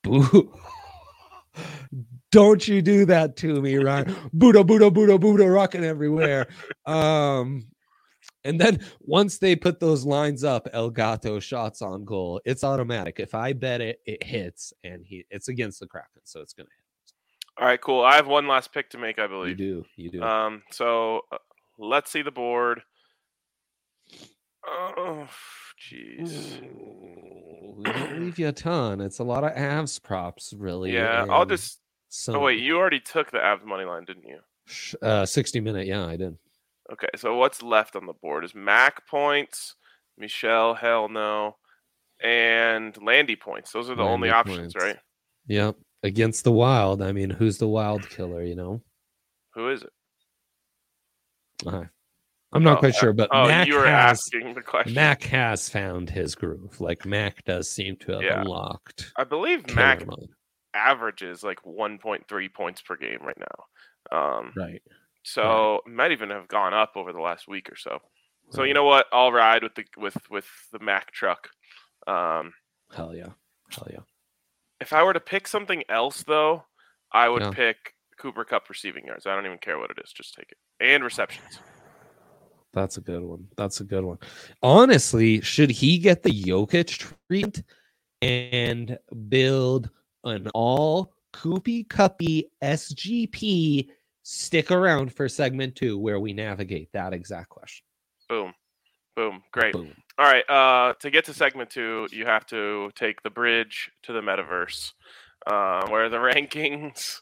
Boo. 0.02 0.52
Don't 2.30 2.68
you 2.68 2.82
do 2.82 3.06
that 3.06 3.36
to 3.38 3.62
me, 3.62 3.76
Ryan. 3.76 4.14
Buddha, 4.34 4.62
Buddha, 4.62 4.90
Buddha, 4.90 5.18
Buddha, 5.18 5.50
rocking 5.50 5.82
everywhere. 5.84 6.46
Um, 6.86 7.68
and 8.44 8.60
then 8.60 8.80
once 9.00 9.38
they 9.38 9.56
put 9.56 9.80
those 9.80 10.04
lines 10.04 10.44
up, 10.44 10.68
El 10.74 10.90
Gato 10.90 11.40
shots 11.40 11.80
on 11.80 12.04
goal, 12.04 12.38
it's 12.44 12.64
automatic. 12.64 13.18
If 13.18 13.34
I 13.34 13.54
bet 13.54 13.80
it, 13.80 14.00
it 14.04 14.22
hits, 14.22 14.74
and 14.84 15.06
he 15.06 15.24
it's 15.30 15.48
against 15.48 15.80
the 15.80 15.86
Kraken, 15.86 16.20
so 16.24 16.40
it's 16.40 16.52
gonna 16.52 16.68
All 17.60 17.66
right, 17.66 17.80
cool. 17.80 18.02
I 18.02 18.16
have 18.16 18.26
one 18.26 18.48
last 18.48 18.72
pick 18.72 18.88
to 18.90 18.98
make, 18.98 19.18
I 19.18 19.26
believe. 19.26 19.60
You 19.60 19.82
do, 19.82 19.84
you 19.96 20.10
do. 20.10 20.22
Um, 20.22 20.62
so 20.70 21.20
uh, 21.30 21.36
let's 21.78 22.10
see 22.10 22.22
the 22.22 22.30
board. 22.30 22.80
Oh, 24.66 25.28
jeez. 25.78 26.60
We 27.76 27.84
don't 27.84 28.20
leave 28.20 28.38
you 28.38 28.48
a 28.48 28.52
ton. 28.52 29.00
It's 29.02 29.18
a 29.18 29.24
lot 29.24 29.44
of 29.44 29.52
avs 29.52 30.02
props, 30.02 30.54
really. 30.56 30.92
Yeah, 30.94 31.26
I'll 31.28 31.44
just. 31.46 31.80
some, 32.08 32.36
Oh 32.36 32.40
wait, 32.40 32.60
you 32.60 32.76
already 32.78 33.00
took 33.00 33.30
the 33.30 33.38
Avs 33.38 33.64
money 33.64 33.84
line, 33.84 34.04
didn't 34.04 34.24
you? 34.26 34.38
uh, 35.02 35.26
sixty 35.26 35.60
minute. 35.60 35.86
Yeah, 35.86 36.06
I 36.06 36.16
did. 36.16 36.36
Okay, 36.92 37.08
so 37.16 37.36
what's 37.36 37.62
left 37.62 37.94
on 37.94 38.06
the 38.06 38.12
board 38.12 38.44
is 38.44 38.54
Mac 38.54 39.06
points, 39.06 39.76
Michel, 40.18 40.74
hell 40.74 41.08
no, 41.08 41.56
and 42.22 42.96
Landy 43.02 43.36
points. 43.36 43.72
Those 43.72 43.88
are 43.90 43.94
the 43.94 44.02
only 44.02 44.28
Landy 44.30 44.50
options, 44.50 44.74
points. 44.74 44.84
right? 44.84 44.98
Yep. 45.46 45.76
Against 46.02 46.44
the 46.44 46.52
wild. 46.52 47.02
I 47.02 47.12
mean, 47.12 47.28
who's 47.30 47.58
the 47.58 47.68
wild 47.68 48.08
killer, 48.08 48.42
you 48.42 48.54
know? 48.54 48.82
Who 49.54 49.68
is 49.70 49.82
it? 49.82 49.92
Uh, 51.66 51.84
I'm 52.52 52.62
not 52.62 52.78
Oh, 52.78 52.80
quite 52.80 52.94
uh, 52.94 52.98
sure, 52.98 53.12
but 53.12 53.28
Oh, 53.32 53.46
Mac 53.46 53.66
you 53.68 53.74
were 53.74 53.86
has 53.86 54.18
asking 54.32 54.54
the 54.54 54.62
question. 54.62 54.94
Mac 54.94 55.22
has 55.24 55.68
found 55.68 56.08
his 56.08 56.34
groove. 56.34 56.80
Like 56.80 57.04
Mac 57.04 57.44
does 57.44 57.70
seem 57.70 57.96
to 57.98 58.12
have 58.12 58.22
Yeah. 58.22 58.40
unlocked 58.40 59.12
I 59.16 59.24
believe 59.24 59.68
Mac 59.74 60.06
mode. 60.06 60.30
averages 60.72 61.42
like 61.42 61.60
1.3 61.64 62.48
points 62.48 62.80
per 62.80 62.96
game 62.96 63.20
right 63.22 63.38
now. 63.38 64.16
Um, 64.18 64.52
Right. 64.56 64.82
so 65.22 65.82
might 65.86 66.12
even 66.12 66.30
have 66.30 66.48
gone 66.48 66.72
up 66.72 66.92
over 66.96 67.12
the 67.12 67.20
last 67.20 67.46
week 67.46 67.70
or 67.70 67.76
so. 67.76 68.00
So 68.52 68.64
you 68.64 68.72
know 68.74 68.84
what? 68.84 69.06
I'll 69.12 69.30
ride 69.30 69.62
with 69.62 69.74
the 69.76 69.84
with 69.96 70.16
with 70.30 70.46
the 70.72 70.80
Mac 70.80 71.12
truck. 71.12 71.50
Um, 72.08 72.52
Hell 72.92 73.14
yeah. 73.14 73.28
Hell 73.70 73.86
yeah. 73.92 74.00
If 74.80 74.92
I 74.92 75.02
were 75.02 75.12
to 75.12 75.20
pick 75.20 75.46
something 75.46 75.84
else 75.88 76.22
though, 76.22 76.64
I 77.12 77.28
would 77.28 77.42
Yeah. 77.42 77.50
pick 77.50 77.94
Cooper 78.16 78.44
Kupp 78.44 78.68
receiving 78.68 79.06
yards. 79.06 79.26
I 79.26 79.34
don't 79.34 79.46
even 79.46 79.58
care 79.58 79.78
what 79.78 79.90
it 79.90 79.98
is, 80.02 80.12
just 80.12 80.34
take 80.34 80.50
it. 80.50 80.58
And 80.80 81.04
receptions. 81.04 81.60
That's 82.72 82.96
a 82.98 83.00
good 83.00 83.22
one. 83.22 83.48
That's 83.56 83.80
a 83.80 83.84
good 83.84 84.04
one. 84.04 84.18
Honestly, 84.62 85.40
should 85.40 85.70
he 85.70 85.98
get 85.98 86.22
the 86.22 86.30
Jokic 86.30 87.14
treat 87.28 87.62
and 88.22 88.98
build 89.28 89.90
an 90.24 90.48
all 90.54 91.12
Koopy 91.32 91.86
Cuppy 91.88 92.44
SGP? 92.62 93.90
Stick 94.22 94.70
around 94.70 95.12
for 95.12 95.28
segment 95.28 95.74
two 95.74 95.98
where 95.98 96.20
we 96.20 96.32
navigate 96.32 96.92
that 96.92 97.12
exact 97.12 97.48
question. 97.48 97.84
Boom. 98.28 98.54
Boom. 99.16 99.42
Great. 99.50 99.72
Boom. 99.72 99.92
All 100.18 100.26
right. 100.26 100.48
Uh, 100.50 100.94
to 101.00 101.10
get 101.10 101.24
to 101.26 101.34
segment 101.34 101.70
two, 101.70 102.06
you 102.10 102.26
have 102.26 102.46
to 102.46 102.90
take 102.94 103.22
the 103.22 103.30
bridge 103.30 103.90
to 104.02 104.12
the 104.12 104.20
metaverse, 104.20 104.92
uh, 105.46 105.86
where 105.88 106.08
the 106.08 106.16
rankings 106.18 107.20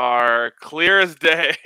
are 0.00 0.52
clear 0.60 1.00
as 1.00 1.14
day. 1.14 1.54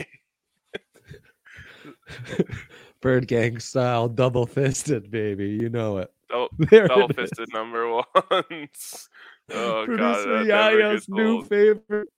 Bird 3.00 3.28
gang 3.28 3.60
style, 3.60 4.08
double 4.08 4.44
fisted, 4.46 5.10
baby. 5.10 5.50
You 5.50 5.68
know 5.68 5.98
it. 5.98 6.12
It 6.70 6.88
double 6.88 7.08
fisted 7.08 7.48
number 7.54 7.88
ones. 7.90 9.08
Oh 9.50 9.86
god, 9.86 9.96
that 9.96 10.46
never 10.46 10.78
Yaya's 10.80 11.08
new 11.08 11.36
old. 11.36 11.48
favorite, 11.48 12.08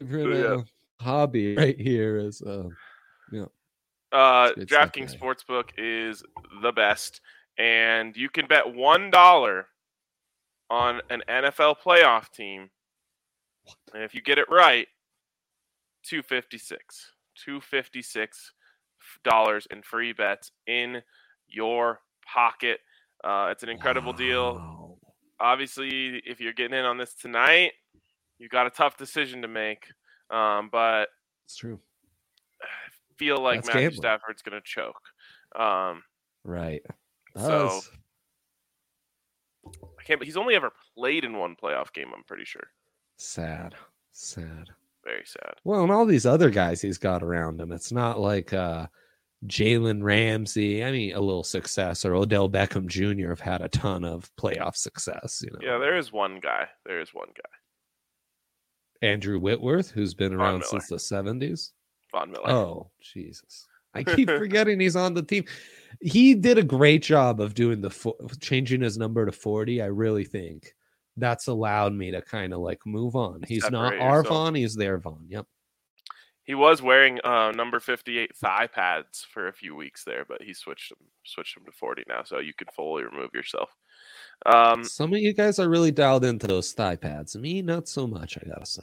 favorite 0.00 0.40
Yeah. 0.40 0.54
uh, 0.54 0.62
hobby 1.02 1.54
right 1.54 1.78
here 1.78 2.16
is 2.16 2.40
uh, 2.40 2.68
Uh, 4.12 4.52
It's 4.56 4.64
good 4.64 4.68
DraftKings? 4.68 5.18
Sportsbook 5.20 5.70
is 5.76 6.22
the 6.62 6.72
best, 6.72 7.20
and 7.60 8.16
you 8.16 8.30
can 8.30 8.46
bet 8.46 8.74
one 8.74 9.10
dollar 9.10 9.66
on 10.70 11.02
an 11.10 11.22
NFL 11.28 11.76
playoff 11.84 12.30
team, 12.32 12.70
and 13.92 14.02
if 14.02 14.14
you 14.14 14.22
get 14.22 14.38
it 14.38 14.46
right, 14.50 14.88
two 16.02 16.22
fifty 16.22 16.56
six, 16.56 17.12
two 17.36 17.60
fifty 17.60 18.00
six 18.00 18.52
dollars 19.24 19.66
in 19.70 19.82
free 19.82 20.14
bets 20.14 20.52
in 20.66 21.02
your 21.48 22.00
pocket. 22.26 22.80
Uh, 23.22 23.48
it's 23.50 23.62
an 23.62 23.68
incredible 23.68 24.14
deal. 24.14 24.98
Obviously, 25.38 26.22
if 26.24 26.40
you're 26.40 26.54
getting 26.54 26.78
in 26.78 26.84
on 26.86 26.96
this 26.96 27.14
tonight, 27.14 27.72
you've 28.38 28.50
got 28.50 28.66
a 28.66 28.70
tough 28.70 28.96
decision 28.96 29.42
to 29.42 29.48
make. 29.48 29.84
Um, 30.30 30.70
but 30.72 31.08
It's 31.46 31.56
true. 31.56 31.80
feel 33.18 33.38
like 33.42 33.58
That's 33.58 33.68
Matthew 33.68 33.80
gambling. 33.90 34.00
Stafford's 34.00 34.42
going 34.42 34.60
to 34.60 34.64
choke. 34.64 35.60
Um, 35.60 36.02
Right. 36.44 36.82
That 37.34 37.42
So- 37.42 37.80
I 39.98 40.02
can't. 40.04 40.22
He's 40.24 40.36
only 40.36 40.54
ever 40.56 40.72
played 40.96 41.24
in 41.24 41.36
one 41.36 41.56
playoff 41.62 41.92
game. 41.92 42.08
I'm 42.14 42.24
pretty 42.24 42.44
sure. 42.44 42.68
sad. 43.16 43.74
Sad. 44.12 44.68
Very 45.04 45.24
sad. 45.24 45.54
Well, 45.64 45.82
and 45.82 45.92
all 45.92 46.04
these 46.06 46.26
other 46.26 46.50
guys 46.50 46.80
he's 46.82 46.98
got 46.98 47.22
around 47.22 47.60
him. 47.60 47.70
It's 47.72 47.92
not 47.92 48.18
like 48.18 48.52
uh 48.52 48.86
Jalen 49.46 50.02
Ramsey. 50.02 50.84
I 50.84 50.90
mean, 50.90 51.14
a 51.14 51.20
little 51.20 51.44
success, 51.44 52.04
or 52.04 52.14
Odell 52.14 52.50
Beckham 52.50 52.86
Jr. 52.86 53.28
have 53.28 53.40
had 53.40 53.60
a 53.62 53.68
ton 53.68 54.04
of 54.04 54.30
playoff 54.36 54.76
success. 54.76 55.42
You 55.44 55.52
know, 55.52 55.58
Yeah, 55.62 55.78
there 55.78 55.96
is 55.96 56.12
one 56.12 56.40
guy. 56.40 56.66
There 56.84 57.00
is 57.00 57.14
one 57.14 57.28
guy. 57.28 59.06
Andrew 59.06 59.38
Whitworth, 59.38 59.90
who's 59.90 60.12
been 60.14 60.36
Von 60.36 60.40
around 60.40 60.58
Miller. 60.60 60.64
since 60.70 60.88
the 60.88 60.98
seventies. 60.98 61.72
Von 62.12 62.30
Miller. 62.32 62.50
Oh, 62.50 62.90
Jesus. 63.00 63.66
I 63.94 64.04
keep 64.04 64.28
forgetting 64.28 64.80
he's 64.80 64.96
on 64.96 65.14
the 65.14 65.22
team. 65.22 65.44
He 66.00 66.34
did 66.34 66.58
a 66.58 66.62
great 66.62 67.02
job 67.02 67.40
of 67.40 67.54
doing 67.54 67.80
the 67.80 67.90
fo- 67.90 68.16
changing 68.40 68.80
his 68.80 68.96
number 68.96 69.26
to 69.26 69.32
40. 69.32 69.82
I 69.82 69.86
really 69.86 70.24
think 70.24 70.74
that's 71.16 71.48
allowed 71.48 71.92
me 71.92 72.10
to 72.12 72.22
kind 72.22 72.52
of 72.52 72.60
like 72.60 72.80
move 72.86 73.16
on. 73.16 73.42
He's 73.46 73.68
not 73.70 73.92
Separate 73.92 74.02
our. 74.02 74.22
Von, 74.22 74.54
he's 74.54 74.74
their 74.74 74.98
Von. 74.98 75.26
Yep. 75.28 75.46
He 76.44 76.54
was 76.54 76.82
wearing 76.82 77.20
uh, 77.22 77.52
number 77.52 77.78
58 77.78 78.36
thigh 78.36 78.66
pads 78.66 79.24
for 79.32 79.48
a 79.48 79.52
few 79.52 79.76
weeks 79.76 80.02
there, 80.04 80.24
but 80.26 80.42
he 80.42 80.52
switched 80.54 80.88
them 80.88 80.98
switched 81.24 81.54
them 81.54 81.64
to 81.66 81.72
40 81.72 82.04
now, 82.08 82.22
so 82.24 82.38
you 82.38 82.54
can 82.54 82.66
fully 82.74 83.04
remove 83.04 83.30
yourself. 83.34 83.70
Um, 84.46 84.82
Some 84.82 85.12
of 85.12 85.20
you 85.20 85.32
guys 85.32 85.58
are 85.58 85.68
really 85.68 85.92
dialed 85.92 86.24
into 86.24 86.46
those 86.46 86.72
thigh 86.72 86.96
pads. 86.96 87.36
Me, 87.36 87.62
not 87.62 87.88
so 87.88 88.06
much, 88.06 88.36
I 88.38 88.48
gotta 88.48 88.66
say. 88.66 88.82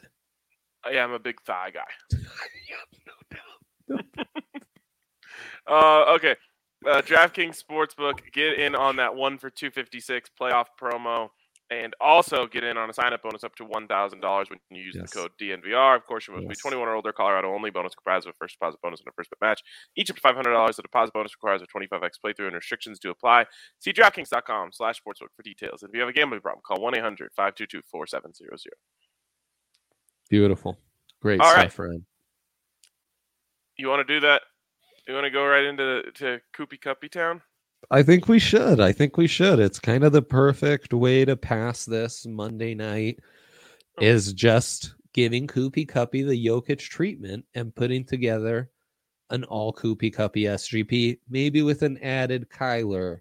yeah, 0.91 1.03
I'm 1.03 1.11
a 1.11 1.19
big 1.19 1.41
thigh 1.41 1.71
guy. 1.73 2.17
Yep, 2.69 3.01
no 3.89 3.95
doubt. 3.95 4.27
Uh, 5.69 6.13
okay. 6.15 6.35
Uh, 6.85 7.01
DraftKings 7.01 7.61
Sportsbook, 7.61 8.19
get 8.33 8.59
in 8.59 8.75
on 8.75 8.95
that 8.97 9.15
one 9.15 9.37
for 9.37 9.49
256 9.49 10.29
playoff 10.39 10.65
promo, 10.79 11.29
and 11.69 11.93
also 11.99 12.45
get 12.47 12.63
in 12.63 12.77
on 12.77 12.89
a 12.89 12.93
sign 12.93 13.11
up 13.13 13.23
bonus 13.23 13.43
up 13.43 13.53
to 13.55 13.65
$1,000 13.65 14.49
when 14.49 14.59
you 14.69 14.83
use 14.83 14.95
Yes. 14.95 15.09
the 15.11 15.19
code 15.19 15.31
DNVR. 15.41 15.95
Of 15.97 16.05
course, 16.05 16.27
you 16.27 16.33
must 16.35 16.43
be 16.47 16.51
Yes. 16.53 16.61
21 16.61 16.87
or 16.87 16.93
older, 16.95 17.11
Colorado 17.11 17.51
only. 17.53 17.71
Bonus 17.71 17.93
comprised 17.95 18.25
of 18.27 18.35
a 18.35 18.37
first 18.37 18.55
deposit 18.59 18.79
bonus 18.81 18.99
and 19.01 19.07
a 19.09 19.11
first 19.11 19.29
bet 19.31 19.41
match. 19.41 19.63
Each 19.97 20.09
up 20.09 20.15
to 20.15 20.21
$500. 20.21 20.77
The 20.77 20.83
deposit 20.83 21.13
bonus 21.13 21.33
requires 21.35 21.61
a 21.61 21.65
25x 21.67 22.19
playthrough, 22.23 22.45
and 22.47 22.55
restrictions 22.55 22.99
do 22.99 23.09
apply. 23.09 23.47
See 23.79 23.91
DraftKings.com 23.91 24.71
slash 24.71 25.01
sportsbook 25.01 25.33
for 25.35 25.43
details. 25.43 25.83
If 25.83 25.89
you 25.93 25.99
have 25.99 26.09
a 26.09 26.13
gambling 26.13 26.41
problem, 26.41 26.61
call 26.65 26.79
1 26.79 26.95
800 26.95 27.31
522 27.35 27.81
4700. 27.91 28.73
Beautiful. 30.29 30.77
Great 31.21 31.41
All 31.41 31.47
stuff, 31.47 31.57
right. 31.57 31.73
friend. 31.73 32.05
You 33.77 33.87
want 33.89 34.07
to 34.07 34.13
do 34.13 34.19
that? 34.21 34.43
You 35.07 35.13
want 35.13 35.25
to 35.25 35.31
go 35.31 35.45
right 35.45 35.63
into 35.63 36.03
to 36.15 36.39
Koopy 36.55 36.79
Cuppy 36.79 37.09
Town? 37.09 37.41
I 37.89 38.03
think 38.03 38.27
we 38.27 38.39
should. 38.39 38.79
I 38.79 38.91
think 38.91 39.15
we 39.17 39.27
should. 39.27 39.59
It's 39.59 39.79
kind 39.79 40.03
of 40.03 40.11
the 40.11 40.21
perfect 40.21 40.93
way 40.93 41.23
to 41.25 41.37
pass 41.37 41.85
this 41.85 42.25
Monday 42.25 42.75
night 42.75 43.19
Oh. 43.99 44.03
is 44.03 44.33
just 44.33 44.93
giving 45.13 45.47
Koopy 45.47 45.87
Cuppy 45.87 46.27
the 46.27 46.45
Jokic 46.45 46.79
treatment 46.79 47.45
and 47.55 47.73
putting 47.73 48.05
together 48.05 48.69
an 49.29 49.43
all 49.45 49.73
Koopy 49.73 50.13
Cuppy 50.13 50.43
SGP, 50.43 51.19
maybe 51.29 51.61
with 51.63 51.81
an 51.81 51.97
added 52.03 52.47
Kyler 52.49 53.19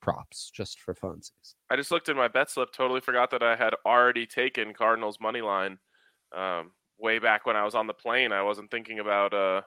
props 0.00 0.50
just 0.54 0.80
for 0.80 0.94
funsies. 0.94 1.54
I 1.70 1.76
just 1.76 1.90
looked 1.90 2.08
at 2.08 2.14
my 2.16 2.28
bet 2.28 2.50
slip. 2.50 2.72
Totally 2.72 3.00
forgot 3.00 3.30
that 3.32 3.42
I 3.42 3.56
had 3.56 3.74
already 3.84 4.26
taken 4.26 4.72
Cardinals 4.74 5.18
money 5.20 5.40
line. 5.40 5.78
Um, 6.36 6.70
way 6.98 7.18
back 7.18 7.44
when 7.46 7.56
I 7.56 7.64
was 7.64 7.74
on 7.74 7.86
the 7.88 7.94
plane, 7.94 8.30
I 8.32 8.42
wasn't 8.42 8.70
thinking 8.70 9.00
about 9.00 9.34
uh, 9.34 9.62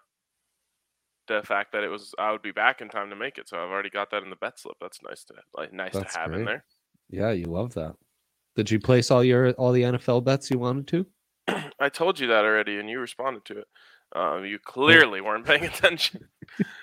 the 1.30 1.42
fact 1.44 1.72
that 1.72 1.84
it 1.84 1.88
was 1.88 2.14
I 2.20 2.32
would 2.32 2.42
be 2.42 2.52
back 2.52 2.82
in 2.82 2.90
time 2.90 3.10
to 3.10 3.16
make 3.16 3.38
it. 3.38 3.48
So 3.48 3.58
I've 3.58 3.70
already 3.70 3.90
got 3.90 4.12
that 4.12 4.24
in 4.24 4.30
the 4.30 4.36
bet 4.36 4.60
slip. 4.60 4.78
That's 4.82 5.02
nice 5.02 5.24
to 5.26 5.36
like 5.56 5.72
nice 5.72 5.94
That's 5.94 6.14
to 6.14 6.20
have 6.20 6.34
in 6.34 6.46
there. 6.46 6.66
Yeah, 7.10 7.32
you 7.32 7.46
love 7.46 7.74
that. 7.76 7.96
Did 8.56 8.70
you 8.70 8.80
place 8.80 9.10
all 9.10 9.24
your 9.24 9.52
all 9.52 9.72
the 9.72 9.84
NFL 9.84 10.24
bets 10.24 10.52
you 10.52 10.60
wanted 10.60 10.88
to? 10.88 11.06
I 11.80 11.90
told 11.90 12.20
you 12.20 12.28
that 12.28 12.44
already, 12.46 12.78
and 12.78 12.90
you 12.90 13.00
responded 13.00 13.46
to 13.46 13.60
it. 13.60 13.68
Um, 14.14 14.46
you 14.46 14.60
clearly 14.60 15.22
weren't 15.22 15.46
paying 15.46 15.66
attention. 15.66 16.28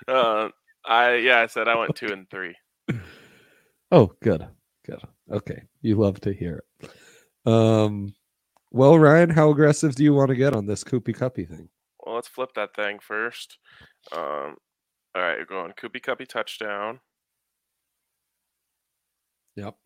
uh, 0.08 0.48
I 0.84 1.16
yeah, 1.16 1.40
I 1.40 1.46
said 1.46 1.68
I 1.68 1.76
went 1.76 1.96
two 1.96 2.12
and 2.12 2.28
three. 2.30 2.54
Oh, 3.90 4.12
good, 4.22 4.46
good. 4.84 5.00
Okay, 5.30 5.62
you 5.82 5.96
love 5.96 6.20
to 6.22 6.32
hear 6.32 6.64
it. 6.82 6.90
Um, 7.50 8.14
well, 8.70 8.98
Ryan, 8.98 9.30
how 9.30 9.50
aggressive 9.50 9.94
do 9.94 10.04
you 10.04 10.12
want 10.12 10.28
to 10.30 10.36
get 10.36 10.54
on 10.54 10.66
this 10.66 10.82
Koopy 10.82 11.16
Cuppy 11.16 11.48
thing? 11.48 11.68
Let's 12.26 12.34
flip 12.34 12.50
that 12.56 12.74
thing 12.74 12.98
first. 13.00 13.58
Um, 14.10 14.56
all 15.14 15.22
right, 15.22 15.36
you're 15.36 15.46
going 15.46 15.72
Koopy 15.80 16.00
Cuppy 16.00 16.26
touchdown, 16.26 16.98
Yep. 19.54 19.76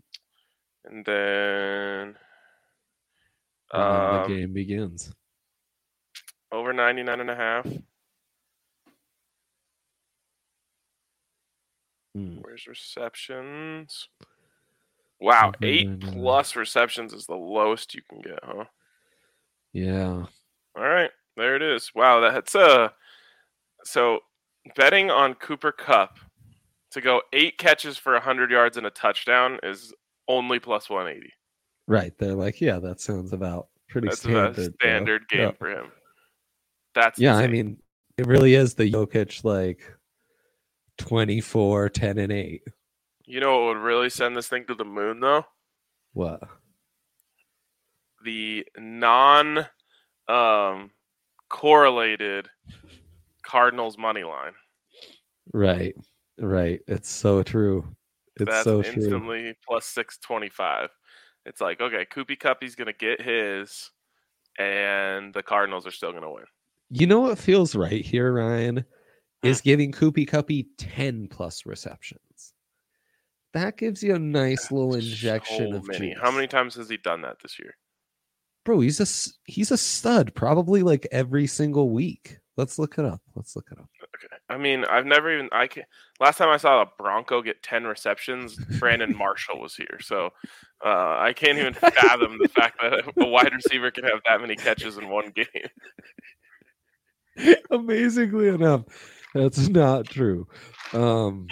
and 0.87 1.05
then 1.05 2.17
And 3.73 3.83
then 3.83 3.83
um, 3.83 4.23
the 4.23 4.29
game 4.39 4.53
begins. 4.55 5.13
over 6.51 6.73
99 6.73 7.21
and 7.21 7.31
a 7.31 7.37
half. 7.37 7.67
Hmm. 12.15 12.39
Where's 12.41 12.67
receptions? 12.67 14.09
Wow, 15.21 15.53
eight 15.63 16.01
plus 16.01 16.57
receptions 16.57 17.13
is 17.13 17.27
the 17.27 17.35
lowest 17.35 17.95
you 17.95 18.01
can 18.09 18.23
get, 18.23 18.39
huh? 18.43 18.65
Yeah. 19.75 20.25
All 20.77 20.83
right, 20.89 21.11
there 21.37 21.57
it 21.57 21.63
is. 21.63 21.91
Wow, 21.95 22.21
that's 22.21 22.55
uh 22.55 22.89
so 23.85 24.21
betting 24.77 25.11
on 25.11 25.35
Cooper 25.35 25.73
Kupp 25.73 26.19
to 26.93 27.01
go 27.01 27.23
eight 27.33 27.57
catches 27.59 27.97
for 27.97 28.19
hundred 28.21 28.51
yards 28.51 28.77
and 28.77 28.87
a 28.87 28.91
touchdown 28.91 29.59
is 29.63 29.93
only 30.29 30.59
plus 30.59 30.91
one 30.91 31.09
eighty. 31.09 31.33
Right. 31.87 32.13
They're 32.19 32.35
like, 32.35 32.61
yeah, 32.61 32.79
that 32.81 33.01
sounds 33.01 33.33
about 33.33 33.69
pretty 33.89 34.09
That's 34.09 34.21
standard. 34.21 34.59
a 34.63 34.69
though." 34.77 35.19
game 35.29 35.41
Yeah. 35.41 35.51
for 35.53 35.71
him. 35.71 35.93
That's 36.95 37.19
Yeah, 37.19 37.37
I 37.37 37.47
mean, 37.49 37.79
it 38.17 38.27
really 38.27 38.55
is 38.55 38.75
the 38.75 38.91
Jokic 38.93 39.43
like 39.45 39.81
24, 40.99 41.89
10, 41.89 42.19
and 42.19 42.31
8. 42.33 42.63
you 43.27 43.41
know 43.41 43.59
what 43.65 43.75
would 43.77 43.83
really 43.83 44.11
send 44.11 44.37
this 44.37 44.49
thing 44.49 44.65
to 44.67 44.75
the 44.75 44.85
moon 44.85 45.21
though? 45.21 45.45
What? 46.13 46.43
The 48.25 48.67
non 48.79 49.59
um 50.29 50.91
correlated 51.51 52.49
Cardinals 53.43 53.99
money 53.99 54.25
line. 54.25 54.53
Right. 55.53 55.95
Right. 56.39 56.81
It's 56.89 57.11
so 57.11 57.43
true. 57.43 57.85
It's 58.37 58.51
That's 58.51 58.65
so 58.65 58.81
true. 58.83 58.93
instantly 58.95 59.55
plus 59.67 59.85
six 59.85 60.17
twenty 60.19 60.49
five. 60.49 60.89
It's 61.45 61.61
like, 61.61 61.81
okay, 61.81 62.07
Koopy 62.11 62.39
Cuppy's 62.39 62.75
gonna 62.75 62.93
get 62.95 63.21
his 63.21 63.91
and 64.59 65.35
the 65.35 65.43
Cardinals 65.43 65.87
are 65.87 65.91
still 65.91 66.13
gonna 66.13 66.33
win. 66.33 66.45
You 66.91 67.07
know 67.07 67.21
what 67.21 67.39
feels 67.39 67.75
right 67.75 68.05
here, 68.05 68.33
Ryan? 68.33 68.85
Hmm. 69.43 69.49
Is 69.49 69.61
giving 69.61 69.93
Koopy 69.93 70.29
Cuppy 70.29 70.67
10 70.79 71.29
plus 71.29 71.65
receptions. 71.67 72.53
That 73.53 73.77
gives 73.79 74.03
you 74.03 74.15
a 74.15 74.19
nice 74.19 74.71
little 74.71 74.95
injection 74.95 75.73
So 75.73 75.77
of 75.79 75.87
many. 75.89 76.11
juice. 76.11 76.19
How 76.23 76.31
many 76.31 76.47
times 76.47 76.75
has 76.77 76.89
he 76.89 76.99
done 76.99 77.23
that 77.23 77.39
this 77.43 77.59
year? 77.59 77.75
Bro, 78.71 78.83
he's 78.83 79.01
a 79.01 79.51
he's 79.51 79.73
a 79.73 79.77
stud. 79.77 80.33
Probably 80.37 80.85
like 80.85 81.05
every 81.11 81.49
single 81.49 81.91
week. 81.91 82.39
Let's 82.57 82.79
look 82.79 82.99
it 82.99 83.05
up. 83.05 83.21
Let's 83.35 83.57
look 83.57 83.67
it 83.73 83.79
up. 83.79 83.91
Okay. 84.01 84.37
I 84.49 84.59
mean, 84.59 84.85
I've 84.85 85.07
never 85.07 85.35
even 85.35 85.49
I 85.51 85.67
can 85.67 85.83
last 86.21 86.39
time 86.39 86.51
I 86.51 86.57
saw 86.57 86.83
a 86.83 86.87
Bronco 86.97 87.43
get 87.43 87.65
ten 87.65 87.83
receptions, 87.83 88.55
Brandon 88.79 89.13
Marshall 89.19 89.61
was 89.61 89.75
here. 89.75 89.99
So 90.01 90.27
uh, 90.87 91.17
I 91.19 91.33
can't 91.35 91.59
even 91.59 91.75
fathom 91.75 92.39
the 92.41 92.49
fact 92.49 92.79
that 92.81 93.13
a 93.21 93.27
wide 93.27 93.53
receiver 93.53 93.91
can 93.91 94.05
have 94.05 94.21
that 94.25 94.41
many 94.41 94.55
catches 94.55 94.97
in 94.97 95.09
one 95.09 95.33
game. 95.35 95.47
Amazingly 97.73 98.47
enough, 98.47 98.85
that's 99.35 99.69
not 99.69 100.07
true. 100.07 100.47
Um, 100.93 101.49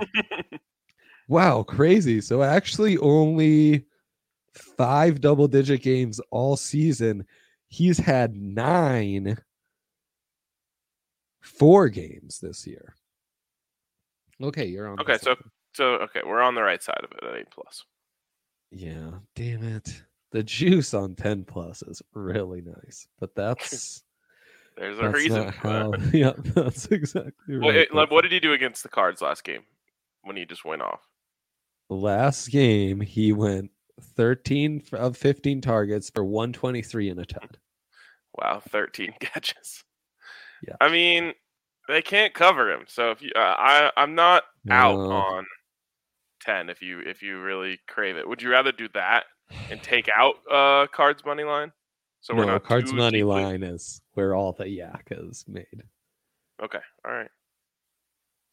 wow, 1.27 1.65
crazy. 1.65 2.21
So 2.21 2.45
actually, 2.45 2.97
only 2.99 3.88
five 4.55 5.21
double-digit 5.21 5.83
games 5.83 6.21
all 6.31 6.57
season. 6.57 7.25
He's 7.69 7.99
had 7.99 8.35
nine, 8.35 9.39
four 11.41 11.89
games 11.89 12.39
this 12.41 12.67
year. 12.67 12.95
Okay, 14.43 14.67
you're 14.67 14.89
on. 14.89 15.01
Okay, 15.01 15.15
so 15.19 15.31
something. 15.31 15.51
so 15.75 15.85
okay, 15.97 16.21
we're 16.25 16.41
on 16.43 16.55
the 16.55 16.63
right 16.63 16.83
side 16.83 17.01
of 17.03 17.11
it 17.13 17.25
at 17.25 17.37
eight 17.41 17.51
plus. 17.51 17.85
yeah, 18.71 19.11
damn 19.35 19.63
it. 19.65 20.03
The 20.31 20.43
juice 20.43 20.93
on 20.95 21.15
ten 21.15 21.45
plus 21.45 21.83
is 21.83 22.03
really 22.15 22.61
nice, 22.63 23.09
but 23.19 23.35
that's 23.35 24.03
There's 24.77 24.99
a 24.99 25.03
that's 25.03 25.15
reason. 25.15 25.45
not 25.47 25.55
for 25.55 25.69
how. 25.69 25.93
Yeah, 26.13 26.33
that's 26.37 26.87
exactly 26.87 27.57
right. 27.57 27.65
What, 27.65 27.75
it- 27.77 27.95
like, 27.95 28.11
what 28.11 28.23
did 28.23 28.33
he 28.33 28.39
do 28.41 28.53
against 28.53 28.83
the 28.83 28.89
Cards 28.89 29.21
last 29.23 29.43
game 29.43 29.63
when 30.23 30.37
he 30.37 30.45
just 30.45 30.65
went 30.65 30.83
off? 30.83 31.01
last 31.91 32.51
game 32.51 33.01
he 33.01 33.33
went 33.33 33.71
13 34.03 34.83
of 34.93 35.17
15 35.17 35.61
targets 35.61 36.11
for 36.11 36.25
123 36.25 37.11
and 37.11 37.21
a 37.21 37.27
ton 37.27 37.49
Wow, 38.37 38.61
13 38.69 39.15
catches. 39.21 39.83
Yeah. 40.67 40.77
I 40.81 40.89
mean, 40.91 41.33
they 41.89 42.03
can't 42.03 42.35
cover 42.35 42.71
him. 42.73 42.85
So 42.87 43.11
if 43.11 43.21
you, 43.23 43.31
uh, 43.35 43.39
I, 43.41 43.91
I'm 43.97 44.15
not 44.15 44.45
out 44.71 44.97
No. 44.97 45.11
on 45.13 45.47
10 46.43 46.69
if 46.71 46.81
you 46.81 47.01
if 47.01 47.21
you 47.23 47.41
really 47.41 47.79
crave 47.89 48.17
it. 48.17 48.29
Would 48.29 48.41
you 48.43 48.51
rather 48.51 48.71
do 48.71 48.89
that 48.95 49.25
and 49.71 49.83
take 49.83 50.09
out 50.15 50.35
uh 50.51 50.87
Cards 50.89 51.25
money 51.25 51.43
line? 51.45 51.73
So 52.21 52.35
we're 52.35 52.45
no 52.47 52.53
not 52.53 52.65
cards 52.65 52.93
money 52.93 53.19
deeply- 53.19 53.43
line 53.43 53.63
is 53.63 54.01
where 54.15 54.35
all 54.35 54.53
the 54.53 54.69
yak 54.69 55.09
is 55.11 55.45
made 55.49 55.67
Okay, 56.63 56.81
all 57.05 57.13
right. 57.13 57.31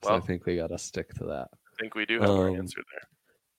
so 0.04 0.16
i 0.16 0.20
think 0.20 0.46
we 0.46 0.56
got 0.58 0.68
to 0.68 0.78
stick 0.78 1.10
to 1.16 1.26
that 1.26 1.50
I 1.52 1.76
think 1.82 1.96
we 1.96 2.06
do 2.06 2.20
have 2.22 2.30
our 2.30 2.50
Um, 2.50 2.56
answer 2.58 2.82
there. 2.94 3.10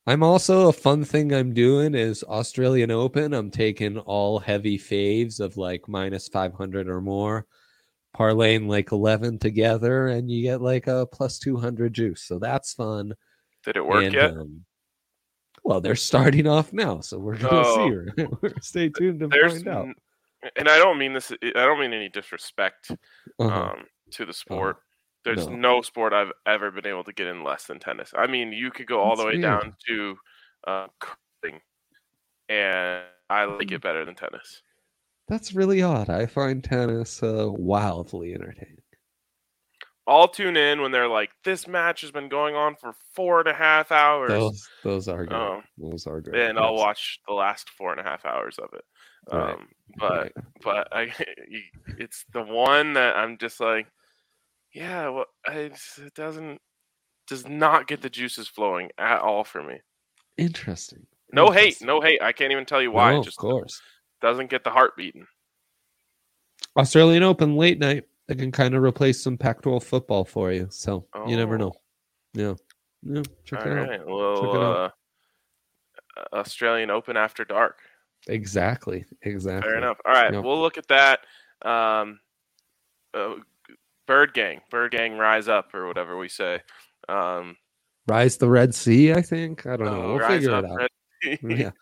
I'm 0.06 0.22
also 0.22 0.68
a 0.68 0.72
fun 0.72 1.04
thing 1.04 1.32
i'm 1.32 1.52
doing 1.52 1.94
is 1.94 2.22
australian 2.24 2.90
open 2.90 3.32
i'm 3.34 3.50
taking 3.50 3.98
all 3.98 4.38
heavy 4.38 4.78
faves 4.78 5.40
of 5.40 5.56
like 5.56 5.88
minus 5.88 6.28
500 6.28 6.88
or 6.88 7.00
more 7.00 7.46
parlaying 8.16 8.66
like 8.68 8.92
11 8.92 9.38
together 9.38 10.08
and 10.08 10.30
you 10.30 10.42
get 10.42 10.62
like 10.62 10.86
a 10.86 11.06
plus 11.12 11.38
200 11.38 11.92
juice 11.92 12.22
so 12.22 12.38
that's 12.38 12.72
fun 12.72 13.12
Did 13.64 13.76
it 13.76 13.84
work 13.86 14.04
And, 14.04 14.14
yet? 14.14 14.30
um, 14.32 14.64
well, 15.64 15.80
they're 15.80 15.96
starting 15.96 16.46
off 16.46 16.72
now, 16.72 17.00
so 17.00 17.18
we're 17.18 17.36
gonna 17.36 17.64
Oh. 17.64 17.90
see. 18.16 18.24
We're, 18.40 18.52
stay 18.60 18.88
tuned 18.88 19.18
to 19.20 19.28
There's 19.28 19.54
find 19.64 19.68
out. 19.68 19.88
and 20.56 20.68
I 20.68 20.78
don't 20.78 20.96
mean 20.96 21.12
this 21.12 21.32
I 21.32 21.50
don't 21.52 21.80
mean 21.80 21.92
any 21.92 22.08
disrespect 22.08 22.92
Uh-huh. 23.40 23.70
um, 23.72 23.84
to 24.12 24.24
the 24.24 24.32
sport. 24.32 24.76
There's 25.26 25.46
No. 25.48 25.56
no. 25.56 25.82
sport 25.82 26.12
I've 26.14 26.32
ever 26.46 26.70
been 26.70 26.86
able 26.86 27.04
to 27.04 27.12
get 27.12 27.26
in 27.26 27.42
less 27.44 27.66
than 27.66 27.78
tennis. 27.80 28.12
I 28.16 28.26
mean, 28.26 28.52
you 28.52 28.70
could 28.70 28.86
go 28.86 29.00
all 29.00 29.16
the 29.16 29.24
way 29.24 29.32
weird. 29.32 29.42
down 29.42 29.74
to 29.88 30.16
uh, 30.66 30.86
curling, 31.00 31.60
and 32.48 33.04
I 33.28 33.44
like 33.44 33.70
it 33.72 33.82
better 33.82 34.04
than 34.04 34.14
tennis. 34.14 34.62
That's 35.28 35.52
really 35.54 35.82
odd. 35.82 36.08
I 36.08 36.26
find 36.26 36.62
tennis 36.62 37.22
uh, 37.22 37.46
wildly 37.50 38.32
entertaining. 38.34 38.78
I'll 40.08 40.28
tune 40.28 40.56
in 40.56 40.80
when 40.82 40.92
they're 40.92 41.08
like, 41.08 41.30
"This 41.44 41.66
match 41.66 42.02
has 42.02 42.12
been 42.12 42.28
going 42.28 42.54
on 42.54 42.76
for 42.76 42.94
four 43.14 43.40
and 43.40 43.48
a 43.48 43.52
half 43.54 43.90
hours," 43.90 44.28
Those 44.30 44.68
those 44.84 45.08
are 45.08 45.26
great. 45.26 45.36
Oh. 45.36 45.62
those 45.76 46.06
are 46.06 46.20
great. 46.20 46.40
and 46.48 46.58
I'll 46.60 46.76
watch 46.76 47.18
the 47.26 47.34
last 47.34 47.68
four 47.70 47.90
and 47.90 48.00
a 48.00 48.04
half 48.04 48.24
hours 48.24 48.56
of 48.60 48.68
it. 48.72 48.84
Right, 49.32 49.54
Um, 49.54 49.68
but 49.98 50.10
Right. 50.22 50.32
but 50.62 50.88
I, 50.92 51.12
it's 51.98 52.24
the 52.32 52.42
one 52.42 52.92
that 52.92 53.16
I'm 53.16 53.36
just 53.36 53.58
like, 53.58 53.88
yeah, 54.76 55.08
well, 55.08 55.26
I, 55.46 55.52
it 55.98 56.14
doesn't 56.14 56.60
does 57.26 57.48
not 57.48 57.88
get 57.88 58.02
the 58.02 58.10
juices 58.10 58.46
flowing 58.46 58.90
at 58.98 59.20
all 59.20 59.42
for 59.44 59.62
me. 59.62 59.80
interesting. 60.36 61.06
No 61.32 61.50
hate, 61.50 61.82
no 61.82 62.00
hate. 62.00 62.22
I 62.22 62.30
can't 62.32 62.52
even 62.52 62.64
tell 62.66 62.80
you 62.80 62.92
why. 62.92 63.12
No, 63.12 63.20
it 63.20 63.26
of 63.26 63.36
course. 63.36 63.80
doesn't 64.22 64.48
get 64.48 64.62
the 64.62 64.70
heart 64.70 64.96
beating. 64.96 65.26
Australian 66.76 67.22
Open 67.24 67.56
late 67.56 67.78
night. 67.80 68.04
They 68.28 68.34
can 68.36 68.52
kind 68.52 68.74
of 68.74 68.82
replace 68.82 69.22
some 69.22 69.36
Pac-12 69.36 69.82
football 69.82 70.24
for 70.24 70.52
you. 70.52 70.68
So 70.70 71.06
you 71.26 71.36
never 71.36 71.54
Oh. 71.56 71.58
know. 71.58 71.72
Yeah. 72.34 72.54
Yeah. 73.02 73.22
Check 73.44 73.66
All 73.66 73.72
it 73.72 73.78
out. 74.00 74.06
well, 74.06 74.36
Check 74.42 74.54
it 74.54 74.62
out. 74.62 74.92
uh, 76.16 76.36
Australian 76.36 76.90
Open 76.90 77.16
after 77.16 77.44
dark. 77.44 77.78
Exactly. 78.28 79.04
Exactly. 79.22 79.68
Fair 79.70 79.78
enough. 79.78 79.98
All 80.04 80.12
right, 80.12 80.32
Yep. 80.32 80.44
we'll 80.44 80.60
look 80.60 80.78
at 80.78 80.88
that. 80.88 81.20
Um, 81.62 82.20
uh, 83.14 83.34
Bird 84.06 84.34
Gang, 84.34 84.60
Bird 84.70 84.92
Gang, 84.92 85.18
rise 85.18 85.48
up, 85.48 85.74
or 85.74 85.86
whatever 85.86 86.16
we 86.16 86.28
say. 86.28 86.60
Um, 87.08 87.56
Rise 88.08 88.36
the 88.36 88.48
Red 88.48 88.74
Sea, 88.74 89.12
I 89.12 89.22
think. 89.22 89.66
I 89.66 89.76
don't 89.76 89.86
know. 89.86 90.02
oh, 90.02 90.16
We'll 90.16 90.28
figure 90.28 90.54
up, 90.54 90.64
it 90.64 90.70
out. 90.70 90.90
Yeah. 91.42 91.70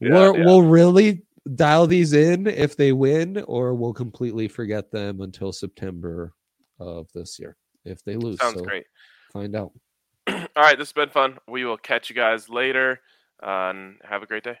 Yeah, 0.00 0.10
we'll, 0.10 0.38
yeah. 0.38 0.44
we'll 0.44 0.62
really 0.62 1.22
dial 1.56 1.88
these 1.88 2.12
in 2.12 2.46
if 2.46 2.76
they 2.76 2.92
win, 2.92 3.42
or 3.48 3.74
we'll 3.74 3.92
completely 3.92 4.46
forget 4.46 4.92
them 4.92 5.22
until 5.22 5.52
September 5.52 6.32
of 6.78 7.08
this 7.14 7.36
year 7.40 7.56
if 7.84 8.04
they 8.04 8.14
lose. 8.14 8.38
Sounds 8.38 8.58
so 8.58 8.64
great. 8.64 8.84
Find 9.32 9.56
out. 9.56 9.72
All 10.28 10.36
right, 10.56 10.78
this 10.78 10.88
has 10.88 10.92
been 10.92 11.08
fun. 11.08 11.38
We 11.48 11.64
will 11.64 11.78
catch 11.78 12.10
you 12.10 12.14
guys 12.14 12.48
later, 12.48 13.00
uh, 13.42 13.70
and 13.70 13.96
have 14.04 14.22
a 14.22 14.26
great 14.26 14.44
day. 14.44 14.58